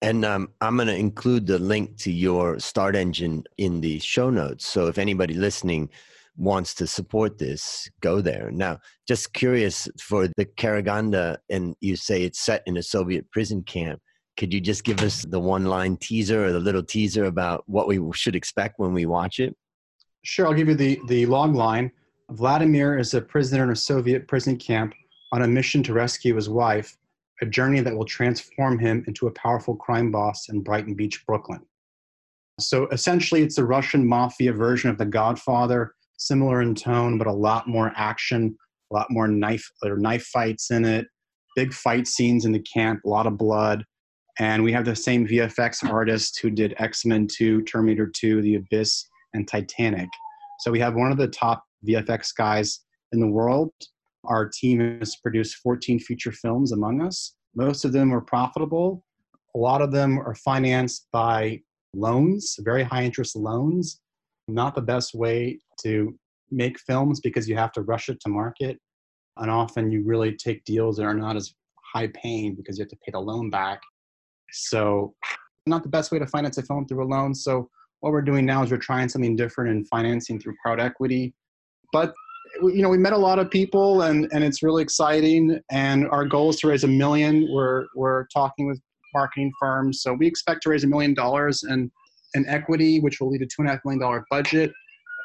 And 0.00 0.24
um, 0.24 0.48
I'm 0.60 0.74
going 0.74 0.88
to 0.88 0.96
include 0.96 1.46
the 1.46 1.60
link 1.60 1.96
to 1.98 2.10
your 2.10 2.58
Start 2.58 2.96
Engine 2.96 3.44
in 3.58 3.80
the 3.80 4.00
show 4.00 4.30
notes. 4.30 4.66
So 4.66 4.88
if 4.88 4.98
anybody 4.98 5.34
listening 5.34 5.90
wants 6.36 6.74
to 6.74 6.88
support 6.88 7.38
this, 7.38 7.88
go 8.00 8.20
there. 8.20 8.50
Now, 8.50 8.80
just 9.06 9.32
curious 9.32 9.88
for 10.00 10.26
the 10.36 10.44
Karaganda, 10.44 11.38
and 11.50 11.76
you 11.80 11.94
say 11.94 12.24
it's 12.24 12.40
set 12.40 12.62
in 12.66 12.78
a 12.78 12.82
Soviet 12.82 13.30
prison 13.30 13.62
camp. 13.62 14.00
Could 14.36 14.52
you 14.52 14.60
just 14.60 14.82
give 14.82 15.02
us 15.02 15.24
the 15.28 15.38
one 15.38 15.66
line 15.66 15.96
teaser 15.98 16.46
or 16.46 16.52
the 16.52 16.58
little 16.58 16.82
teaser 16.82 17.26
about 17.26 17.62
what 17.66 17.86
we 17.86 18.00
should 18.12 18.34
expect 18.34 18.78
when 18.78 18.92
we 18.92 19.06
watch 19.06 19.38
it? 19.38 19.54
Sure, 20.24 20.46
I'll 20.46 20.54
give 20.54 20.68
you 20.68 20.74
the, 20.74 21.00
the 21.06 21.26
log 21.26 21.54
line. 21.54 21.90
Vladimir 22.30 22.96
is 22.98 23.14
a 23.14 23.20
prisoner 23.20 23.64
in 23.64 23.70
a 23.70 23.76
Soviet 23.76 24.28
prison 24.28 24.56
camp 24.56 24.94
on 25.32 25.42
a 25.42 25.48
mission 25.48 25.82
to 25.82 25.92
rescue 25.92 26.36
his 26.36 26.48
wife, 26.48 26.96
a 27.40 27.46
journey 27.46 27.80
that 27.80 27.96
will 27.96 28.04
transform 28.04 28.78
him 28.78 29.04
into 29.08 29.26
a 29.26 29.32
powerful 29.32 29.74
crime 29.74 30.10
boss 30.12 30.48
in 30.48 30.60
Brighton 30.60 30.94
Beach, 30.94 31.24
Brooklyn. 31.26 31.60
So 32.60 32.86
essentially, 32.88 33.42
it's 33.42 33.56
the 33.56 33.64
Russian 33.64 34.06
mafia 34.06 34.52
version 34.52 34.90
of 34.90 34.98
The 34.98 35.06
Godfather, 35.06 35.94
similar 36.18 36.62
in 36.62 36.74
tone, 36.74 37.18
but 37.18 37.26
a 37.26 37.32
lot 37.32 37.66
more 37.66 37.92
action, 37.96 38.56
a 38.90 38.94
lot 38.94 39.10
more 39.10 39.26
knife 39.26 39.68
or 39.82 39.96
knife 39.96 40.24
fights 40.24 40.70
in 40.70 40.84
it, 40.84 41.06
big 41.56 41.72
fight 41.72 42.06
scenes 42.06 42.44
in 42.44 42.52
the 42.52 42.60
camp, 42.60 43.00
a 43.04 43.08
lot 43.08 43.26
of 43.26 43.36
blood. 43.36 43.84
And 44.38 44.62
we 44.62 44.72
have 44.72 44.84
the 44.84 44.96
same 44.96 45.26
VFX 45.26 45.88
artist 45.90 46.38
who 46.40 46.50
did 46.50 46.74
X 46.78 47.04
Men 47.04 47.26
2, 47.26 47.62
Terminator 47.62 48.06
2, 48.06 48.40
The 48.42 48.54
Abyss, 48.56 49.08
and 49.34 49.46
Titanic. 49.46 50.08
So 50.60 50.70
we 50.70 50.80
have 50.80 50.94
one 50.94 51.12
of 51.12 51.18
the 51.18 51.28
top 51.28 51.64
VFX 51.86 52.34
guys 52.36 52.80
in 53.12 53.20
the 53.20 53.26
world. 53.26 53.72
Our 54.24 54.48
team 54.48 54.98
has 55.00 55.16
produced 55.16 55.56
14 55.56 55.98
feature 55.98 56.32
films 56.32 56.72
among 56.72 57.02
us. 57.02 57.34
Most 57.54 57.84
of 57.84 57.92
them 57.92 58.12
are 58.12 58.20
profitable. 58.20 59.04
A 59.54 59.58
lot 59.58 59.82
of 59.82 59.92
them 59.92 60.18
are 60.18 60.34
financed 60.34 61.08
by 61.12 61.60
loans, 61.94 62.56
very 62.60 62.82
high 62.82 63.04
interest 63.04 63.36
loans. 63.36 64.00
Not 64.48 64.74
the 64.74 64.82
best 64.82 65.14
way 65.14 65.58
to 65.82 66.16
make 66.50 66.78
films 66.80 67.20
because 67.20 67.48
you 67.48 67.56
have 67.56 67.72
to 67.72 67.82
rush 67.82 68.08
it 68.08 68.20
to 68.20 68.28
market. 68.28 68.78
And 69.38 69.50
often 69.50 69.90
you 69.90 70.04
really 70.04 70.36
take 70.36 70.64
deals 70.64 70.96
that 70.96 71.04
are 71.04 71.14
not 71.14 71.36
as 71.36 71.54
high 71.92 72.08
paying 72.08 72.54
because 72.54 72.78
you 72.78 72.82
have 72.82 72.90
to 72.90 72.98
pay 73.04 73.12
the 73.12 73.20
loan 73.20 73.50
back. 73.50 73.80
So, 74.52 75.14
not 75.66 75.82
the 75.82 75.88
best 75.88 76.10
way 76.12 76.18
to 76.18 76.26
finance 76.26 76.58
a 76.58 76.62
film 76.62 76.86
through 76.86 77.04
a 77.04 77.08
loan. 77.08 77.34
So, 77.34 77.70
what 78.02 78.12
we're 78.12 78.20
doing 78.20 78.44
now 78.44 78.62
is 78.64 78.70
we're 78.70 78.78
trying 78.78 79.08
something 79.08 79.36
different 79.36 79.70
in 79.70 79.84
financing 79.84 80.38
through 80.38 80.54
crowd 80.60 80.80
equity. 80.80 81.32
But 81.92 82.12
you 82.60 82.82
know, 82.82 82.88
we 82.88 82.98
met 82.98 83.12
a 83.12 83.18
lot 83.18 83.38
of 83.38 83.50
people, 83.50 84.02
and 84.02 84.28
and 84.32 84.44
it's 84.44 84.62
really 84.62 84.82
exciting. 84.82 85.60
And 85.70 86.08
our 86.08 86.26
goal 86.26 86.50
is 86.50 86.56
to 86.58 86.68
raise 86.68 86.84
a 86.84 86.88
million. 86.88 87.48
We're 87.50 87.86
we're 87.94 88.26
talking 88.26 88.66
with 88.66 88.80
marketing 89.14 89.52
firms, 89.58 90.02
so 90.02 90.12
we 90.12 90.26
expect 90.26 90.64
to 90.64 90.70
raise 90.70 90.84
a 90.84 90.88
million 90.88 91.14
dollars 91.14 91.62
in 91.62 91.90
in 92.34 92.44
equity, 92.48 92.98
which 92.98 93.20
will 93.20 93.30
lead 93.30 93.38
to 93.38 93.46
two 93.46 93.60
and 93.60 93.68
a 93.68 93.72
half 93.72 93.80
million 93.84 94.00
dollar 94.00 94.26
budget. 94.30 94.72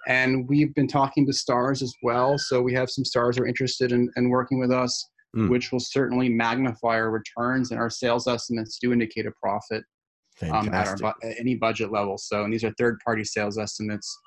And 0.08 0.48
we've 0.48 0.74
been 0.76 0.88
talking 0.88 1.26
to 1.26 1.34
stars 1.34 1.82
as 1.82 1.94
well. 2.04 2.38
So 2.38 2.62
we 2.62 2.74
have 2.76 2.90
some 2.90 3.04
stars 3.04 3.38
who 3.38 3.44
are 3.44 3.48
interested 3.48 3.92
in, 3.92 4.10
in 4.16 4.30
working 4.30 4.58
with 4.58 4.72
us, 4.72 5.06
mm. 5.36 5.50
which 5.50 5.72
will 5.72 5.82
certainly 5.82 6.30
magnify 6.30 6.96
our 6.96 7.12
returns 7.12 7.72
and 7.72 7.80
our 7.80 7.90
sales 7.90 8.26
estimates 8.28 8.78
do 8.80 8.94
indicate 8.94 9.26
a 9.26 9.32
profit 9.44 9.84
um, 10.52 10.70
at, 10.74 11.02
our, 11.02 11.16
at 11.24 11.40
any 11.40 11.56
budget 11.56 11.92
level. 11.92 12.18
So, 12.18 12.44
and 12.44 12.54
these 12.54 12.64
are 12.64 12.72
third 12.78 13.00
party 13.04 13.24
sales 13.24 13.58
estimates. 13.58 14.18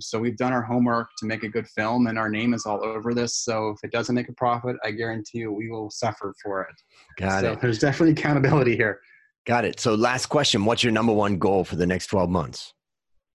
So 0.00 0.18
we've 0.18 0.36
done 0.36 0.52
our 0.52 0.62
homework 0.62 1.10
to 1.18 1.26
make 1.26 1.44
a 1.44 1.48
good 1.48 1.68
film, 1.68 2.08
and 2.08 2.18
our 2.18 2.28
name 2.28 2.52
is 2.52 2.66
all 2.66 2.84
over 2.84 3.14
this. 3.14 3.36
So 3.36 3.68
if 3.68 3.78
it 3.84 3.92
doesn't 3.92 4.14
make 4.14 4.28
a 4.28 4.32
profit, 4.32 4.76
I 4.82 4.90
guarantee 4.90 5.38
you 5.38 5.52
we 5.52 5.70
will 5.70 5.88
suffer 5.90 6.34
for 6.42 6.62
it. 6.62 6.74
Got 7.16 7.42
so 7.42 7.52
it. 7.52 7.60
There's 7.60 7.78
definitely 7.78 8.12
accountability 8.12 8.76
here. 8.76 9.00
Got 9.46 9.64
it. 9.64 9.78
So 9.78 9.94
last 9.94 10.26
question: 10.26 10.64
What's 10.64 10.82
your 10.82 10.92
number 10.92 11.12
one 11.12 11.38
goal 11.38 11.64
for 11.64 11.76
the 11.76 11.86
next 11.86 12.08
12 12.08 12.28
months? 12.28 12.72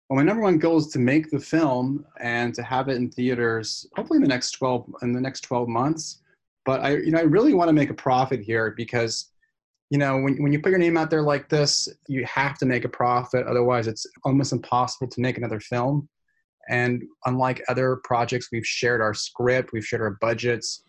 Well, 0.08 0.16
my 0.16 0.22
number 0.22 0.42
one 0.42 0.58
goal 0.58 0.78
is 0.78 0.86
to 0.88 0.98
make 0.98 1.30
the 1.30 1.38
film 1.38 2.04
and 2.18 2.54
to 2.54 2.62
have 2.62 2.88
it 2.88 2.96
in 2.96 3.10
theaters, 3.10 3.86
hopefully 3.94 4.16
in 4.16 4.22
the 4.22 4.28
next 4.28 4.52
12 4.52 4.90
in 5.02 5.12
the 5.12 5.20
next 5.20 5.42
12 5.42 5.68
months. 5.68 6.22
But 6.64 6.80
I, 6.80 6.96
you 6.96 7.10
know, 7.10 7.18
I 7.18 7.22
really 7.22 7.54
want 7.54 7.68
to 7.68 7.72
make 7.72 7.90
a 7.90 7.94
profit 7.94 8.40
here 8.40 8.74
because 8.76 9.30
you 9.90 9.98
know, 9.98 10.18
when, 10.18 10.42
when 10.42 10.52
you 10.52 10.60
put 10.60 10.70
your 10.70 10.78
name 10.78 10.96
out 10.96 11.10
there 11.10 11.22
like 11.22 11.48
this, 11.48 11.88
you 12.08 12.24
have 12.26 12.58
to 12.58 12.66
make 12.66 12.84
a 12.84 12.88
profit. 12.88 13.46
Otherwise, 13.46 13.86
it's 13.86 14.06
almost 14.24 14.52
impossible 14.52 15.08
to 15.08 15.20
make 15.20 15.38
another 15.38 15.60
film. 15.60 16.08
And 16.68 17.02
unlike 17.24 17.62
other 17.68 18.00
projects, 18.04 18.48
we've 18.52 18.66
shared 18.66 19.00
our 19.00 19.14
script, 19.14 19.72
we've 19.72 19.86
shared 19.86 20.02
our 20.02 20.18
budgets. 20.20 20.82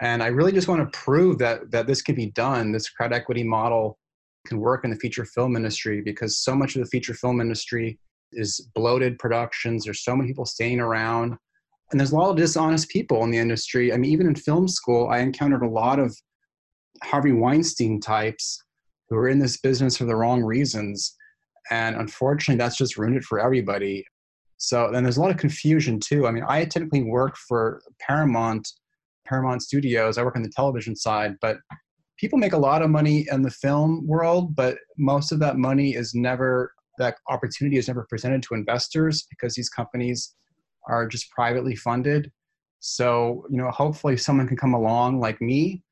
And 0.00 0.22
I 0.22 0.28
really 0.28 0.52
just 0.52 0.68
want 0.68 0.80
to 0.80 0.98
prove 0.98 1.38
that, 1.38 1.70
that 1.72 1.88
this 1.88 2.02
can 2.02 2.14
be 2.14 2.30
done. 2.32 2.70
This 2.70 2.88
crowd 2.88 3.12
equity 3.12 3.42
model 3.42 3.98
can 4.46 4.60
work 4.60 4.84
in 4.84 4.90
the 4.90 4.96
feature 4.96 5.24
film 5.24 5.56
industry 5.56 6.00
because 6.00 6.38
so 6.38 6.54
much 6.54 6.76
of 6.76 6.82
the 6.82 6.88
feature 6.88 7.14
film 7.14 7.40
industry 7.40 7.98
is 8.32 8.68
bloated 8.74 9.18
productions. 9.18 9.84
There's 9.84 10.04
so 10.04 10.14
many 10.14 10.28
people 10.28 10.46
staying 10.46 10.78
around. 10.78 11.36
And 11.90 11.98
there's 11.98 12.12
a 12.12 12.16
lot 12.16 12.30
of 12.30 12.36
dishonest 12.36 12.88
people 12.88 13.24
in 13.24 13.30
the 13.30 13.38
industry. 13.38 13.92
I 13.92 13.96
mean, 13.96 14.10
even 14.12 14.26
in 14.26 14.34
film 14.36 14.68
school, 14.68 15.08
I 15.08 15.18
encountered 15.18 15.62
a 15.62 15.68
lot 15.68 15.98
of 15.98 16.16
Harvey 17.02 17.32
Weinstein 17.32 18.00
types 18.00 18.62
who 19.08 19.16
are 19.16 19.28
in 19.28 19.38
this 19.38 19.58
business 19.58 19.96
for 19.96 20.04
the 20.04 20.16
wrong 20.16 20.42
reasons. 20.42 21.14
And 21.70 21.96
unfortunately, 21.96 22.58
that's 22.58 22.76
just 22.76 22.96
ruined 22.96 23.16
it 23.16 23.24
for 23.24 23.40
everybody. 23.40 24.04
So 24.58 24.90
then 24.90 25.02
there's 25.02 25.16
a 25.16 25.20
lot 25.20 25.30
of 25.30 25.36
confusion 25.36 26.00
too. 26.00 26.26
I 26.26 26.30
mean, 26.30 26.44
I 26.48 26.64
typically 26.64 27.02
work 27.02 27.36
for 27.36 27.82
Paramount, 28.00 28.66
Paramount 29.26 29.62
Studios. 29.62 30.18
I 30.18 30.22
work 30.22 30.36
on 30.36 30.42
the 30.42 30.50
television 30.50 30.96
side, 30.96 31.34
but 31.40 31.58
people 32.18 32.38
make 32.38 32.54
a 32.54 32.58
lot 32.58 32.82
of 32.82 32.90
money 32.90 33.26
in 33.30 33.42
the 33.42 33.50
film 33.50 34.06
world, 34.06 34.56
but 34.56 34.78
most 34.96 35.32
of 35.32 35.38
that 35.40 35.56
money 35.56 35.94
is 35.94 36.14
never 36.14 36.72
that 36.98 37.16
opportunity 37.28 37.76
is 37.76 37.88
never 37.88 38.06
presented 38.08 38.42
to 38.42 38.54
investors 38.54 39.26
because 39.28 39.54
these 39.54 39.68
companies 39.68 40.34
are 40.88 41.06
just 41.06 41.30
privately 41.30 41.76
funded. 41.76 42.32
So, 42.80 43.44
you 43.50 43.58
know, 43.58 43.70
hopefully 43.70 44.16
someone 44.16 44.48
can 44.48 44.56
come 44.56 44.72
along 44.72 45.20
like 45.20 45.40
me 45.42 45.82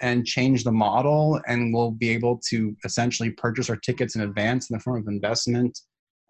and 0.00 0.26
change 0.26 0.64
the 0.64 0.72
model 0.72 1.40
and 1.46 1.72
we'll 1.72 1.90
be 1.90 2.10
able 2.10 2.40
to 2.48 2.76
essentially 2.84 3.30
purchase 3.30 3.68
our 3.68 3.76
tickets 3.76 4.16
in 4.16 4.22
advance 4.22 4.70
in 4.70 4.74
the 4.76 4.80
form 4.80 5.00
of 5.00 5.08
investment 5.08 5.78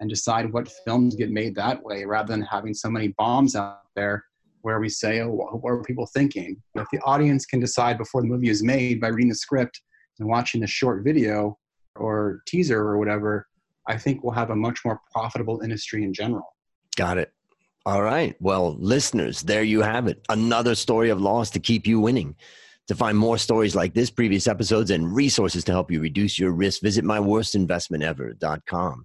and 0.01 0.09
decide 0.09 0.53
what 0.53 0.71
films 0.85 1.15
get 1.15 1.31
made 1.31 1.55
that 1.55 1.83
way 1.83 2.05
rather 2.05 2.33
than 2.33 2.43
having 2.43 2.73
so 2.73 2.89
many 2.89 3.09
bombs 3.19 3.57
out 3.57 3.81
there 3.97 4.25
where 4.63 4.81
we 4.81 4.89
say, 4.89 5.21
oh, 5.21 5.31
what 5.31 5.71
are 5.71 5.83
people 5.83 6.07
thinking? 6.07 6.61
If 6.75 6.87
the 6.93 7.01
audience 7.05 7.47
can 7.47 7.61
decide 7.61 7.99
before 7.99 8.23
the 8.23 8.29
movie 8.29 8.49
is 8.49 8.63
made 8.63 9.01
by 9.01 9.09
reading 9.09 9.29
the 9.29 9.35
script 9.35 9.81
and 10.19 10.29
watching 10.29 10.61
the 10.61 10.67
short 10.67 11.05
video 11.05 11.59
or 11.97 12.43
teaser 12.47 12.81
or 12.81 12.99
whatever, 12.99 13.47
I 13.89 13.97
think 13.97 14.23
we'll 14.23 14.35
have 14.35 14.51
a 14.51 14.57
much 14.57 14.85
more 14.85 15.01
profitable 15.13 15.61
industry 15.63 16.05
in 16.05 16.13
general. 16.13 16.55
Got 16.97 17.19
it. 17.19 17.33
All 17.87 18.03
right. 18.03 18.37
Well, 18.41 18.77
listeners, 18.79 19.43
there 19.43 19.63
you 19.63 19.81
have 19.81 20.09
it. 20.09 20.21
Another 20.29 20.75
story 20.75 21.09
of 21.09 21.21
loss 21.21 21.51
to 21.51 21.61
keep 21.61 21.87
you 21.87 22.01
winning. 22.01 22.37
To 22.89 22.95
find 22.95 23.19
more 23.19 23.37
stories 23.37 23.77
like 23.77 23.93
this, 23.93 24.09
previous 24.09 24.49
episodes, 24.49 24.91
and 24.91 25.15
resources 25.15 25.63
to 25.65 25.73
help 25.73 25.91
you 25.91 26.01
reduce 26.01 26.39
your 26.39 26.53
risk, 26.53 26.81
visit 26.81 27.05
myworstinvestmentever.com. 27.05 29.05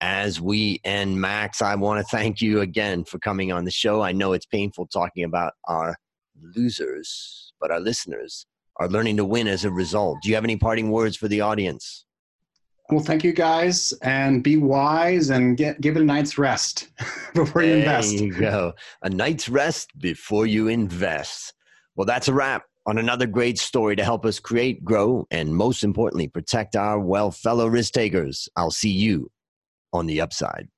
As 0.00 0.40
we 0.40 0.80
end, 0.84 1.20
Max, 1.20 1.60
I 1.60 1.74
want 1.74 2.00
to 2.00 2.16
thank 2.16 2.40
you 2.40 2.60
again 2.60 3.02
for 3.02 3.18
coming 3.18 3.50
on 3.50 3.64
the 3.64 3.72
show. 3.72 4.02
I 4.02 4.12
know 4.12 4.34
it's 4.34 4.46
painful 4.46 4.86
talking 4.86 5.24
about 5.24 5.54
our 5.66 5.96
losers, 6.40 7.52
but 7.60 7.72
our 7.72 7.80
listeners 7.80 8.46
are 8.76 8.88
learning 8.88 9.16
to 9.16 9.24
win 9.24 9.48
as 9.48 9.64
a 9.64 9.70
result. 9.72 10.18
Do 10.22 10.28
you 10.28 10.36
have 10.36 10.44
any 10.44 10.56
parting 10.56 10.92
words 10.92 11.16
for 11.16 11.26
the 11.26 11.40
audience? 11.40 12.04
Well, 12.90 13.02
thank 13.02 13.24
you 13.24 13.32
guys, 13.32 13.92
and 14.02 14.44
be 14.44 14.58
wise 14.58 15.30
and 15.30 15.56
get 15.56 15.80
give 15.80 15.96
it 15.96 16.02
a 16.02 16.04
night's 16.04 16.38
rest 16.38 16.86
before 17.34 17.64
you 17.64 17.74
invest. 17.74 18.16
There 18.16 18.26
you 18.26 18.32
go. 18.32 18.74
A 19.02 19.10
night's 19.10 19.48
rest 19.48 19.90
before 19.98 20.46
you 20.46 20.68
invest. 20.68 21.52
Well, 21.96 22.06
that's 22.06 22.28
a 22.28 22.32
wrap 22.32 22.62
on 22.88 22.96
another 22.96 23.26
great 23.26 23.58
story 23.58 23.94
to 23.94 24.02
help 24.02 24.24
us 24.24 24.40
create, 24.40 24.82
grow, 24.82 25.26
and 25.30 25.54
most 25.54 25.84
importantly, 25.84 26.26
protect 26.26 26.74
our 26.74 26.98
well 26.98 27.30
fellow 27.30 27.66
risk 27.66 27.92
takers. 27.92 28.48
I'll 28.56 28.70
see 28.70 28.88
you 28.88 29.30
on 29.92 30.06
the 30.06 30.22
upside. 30.22 30.68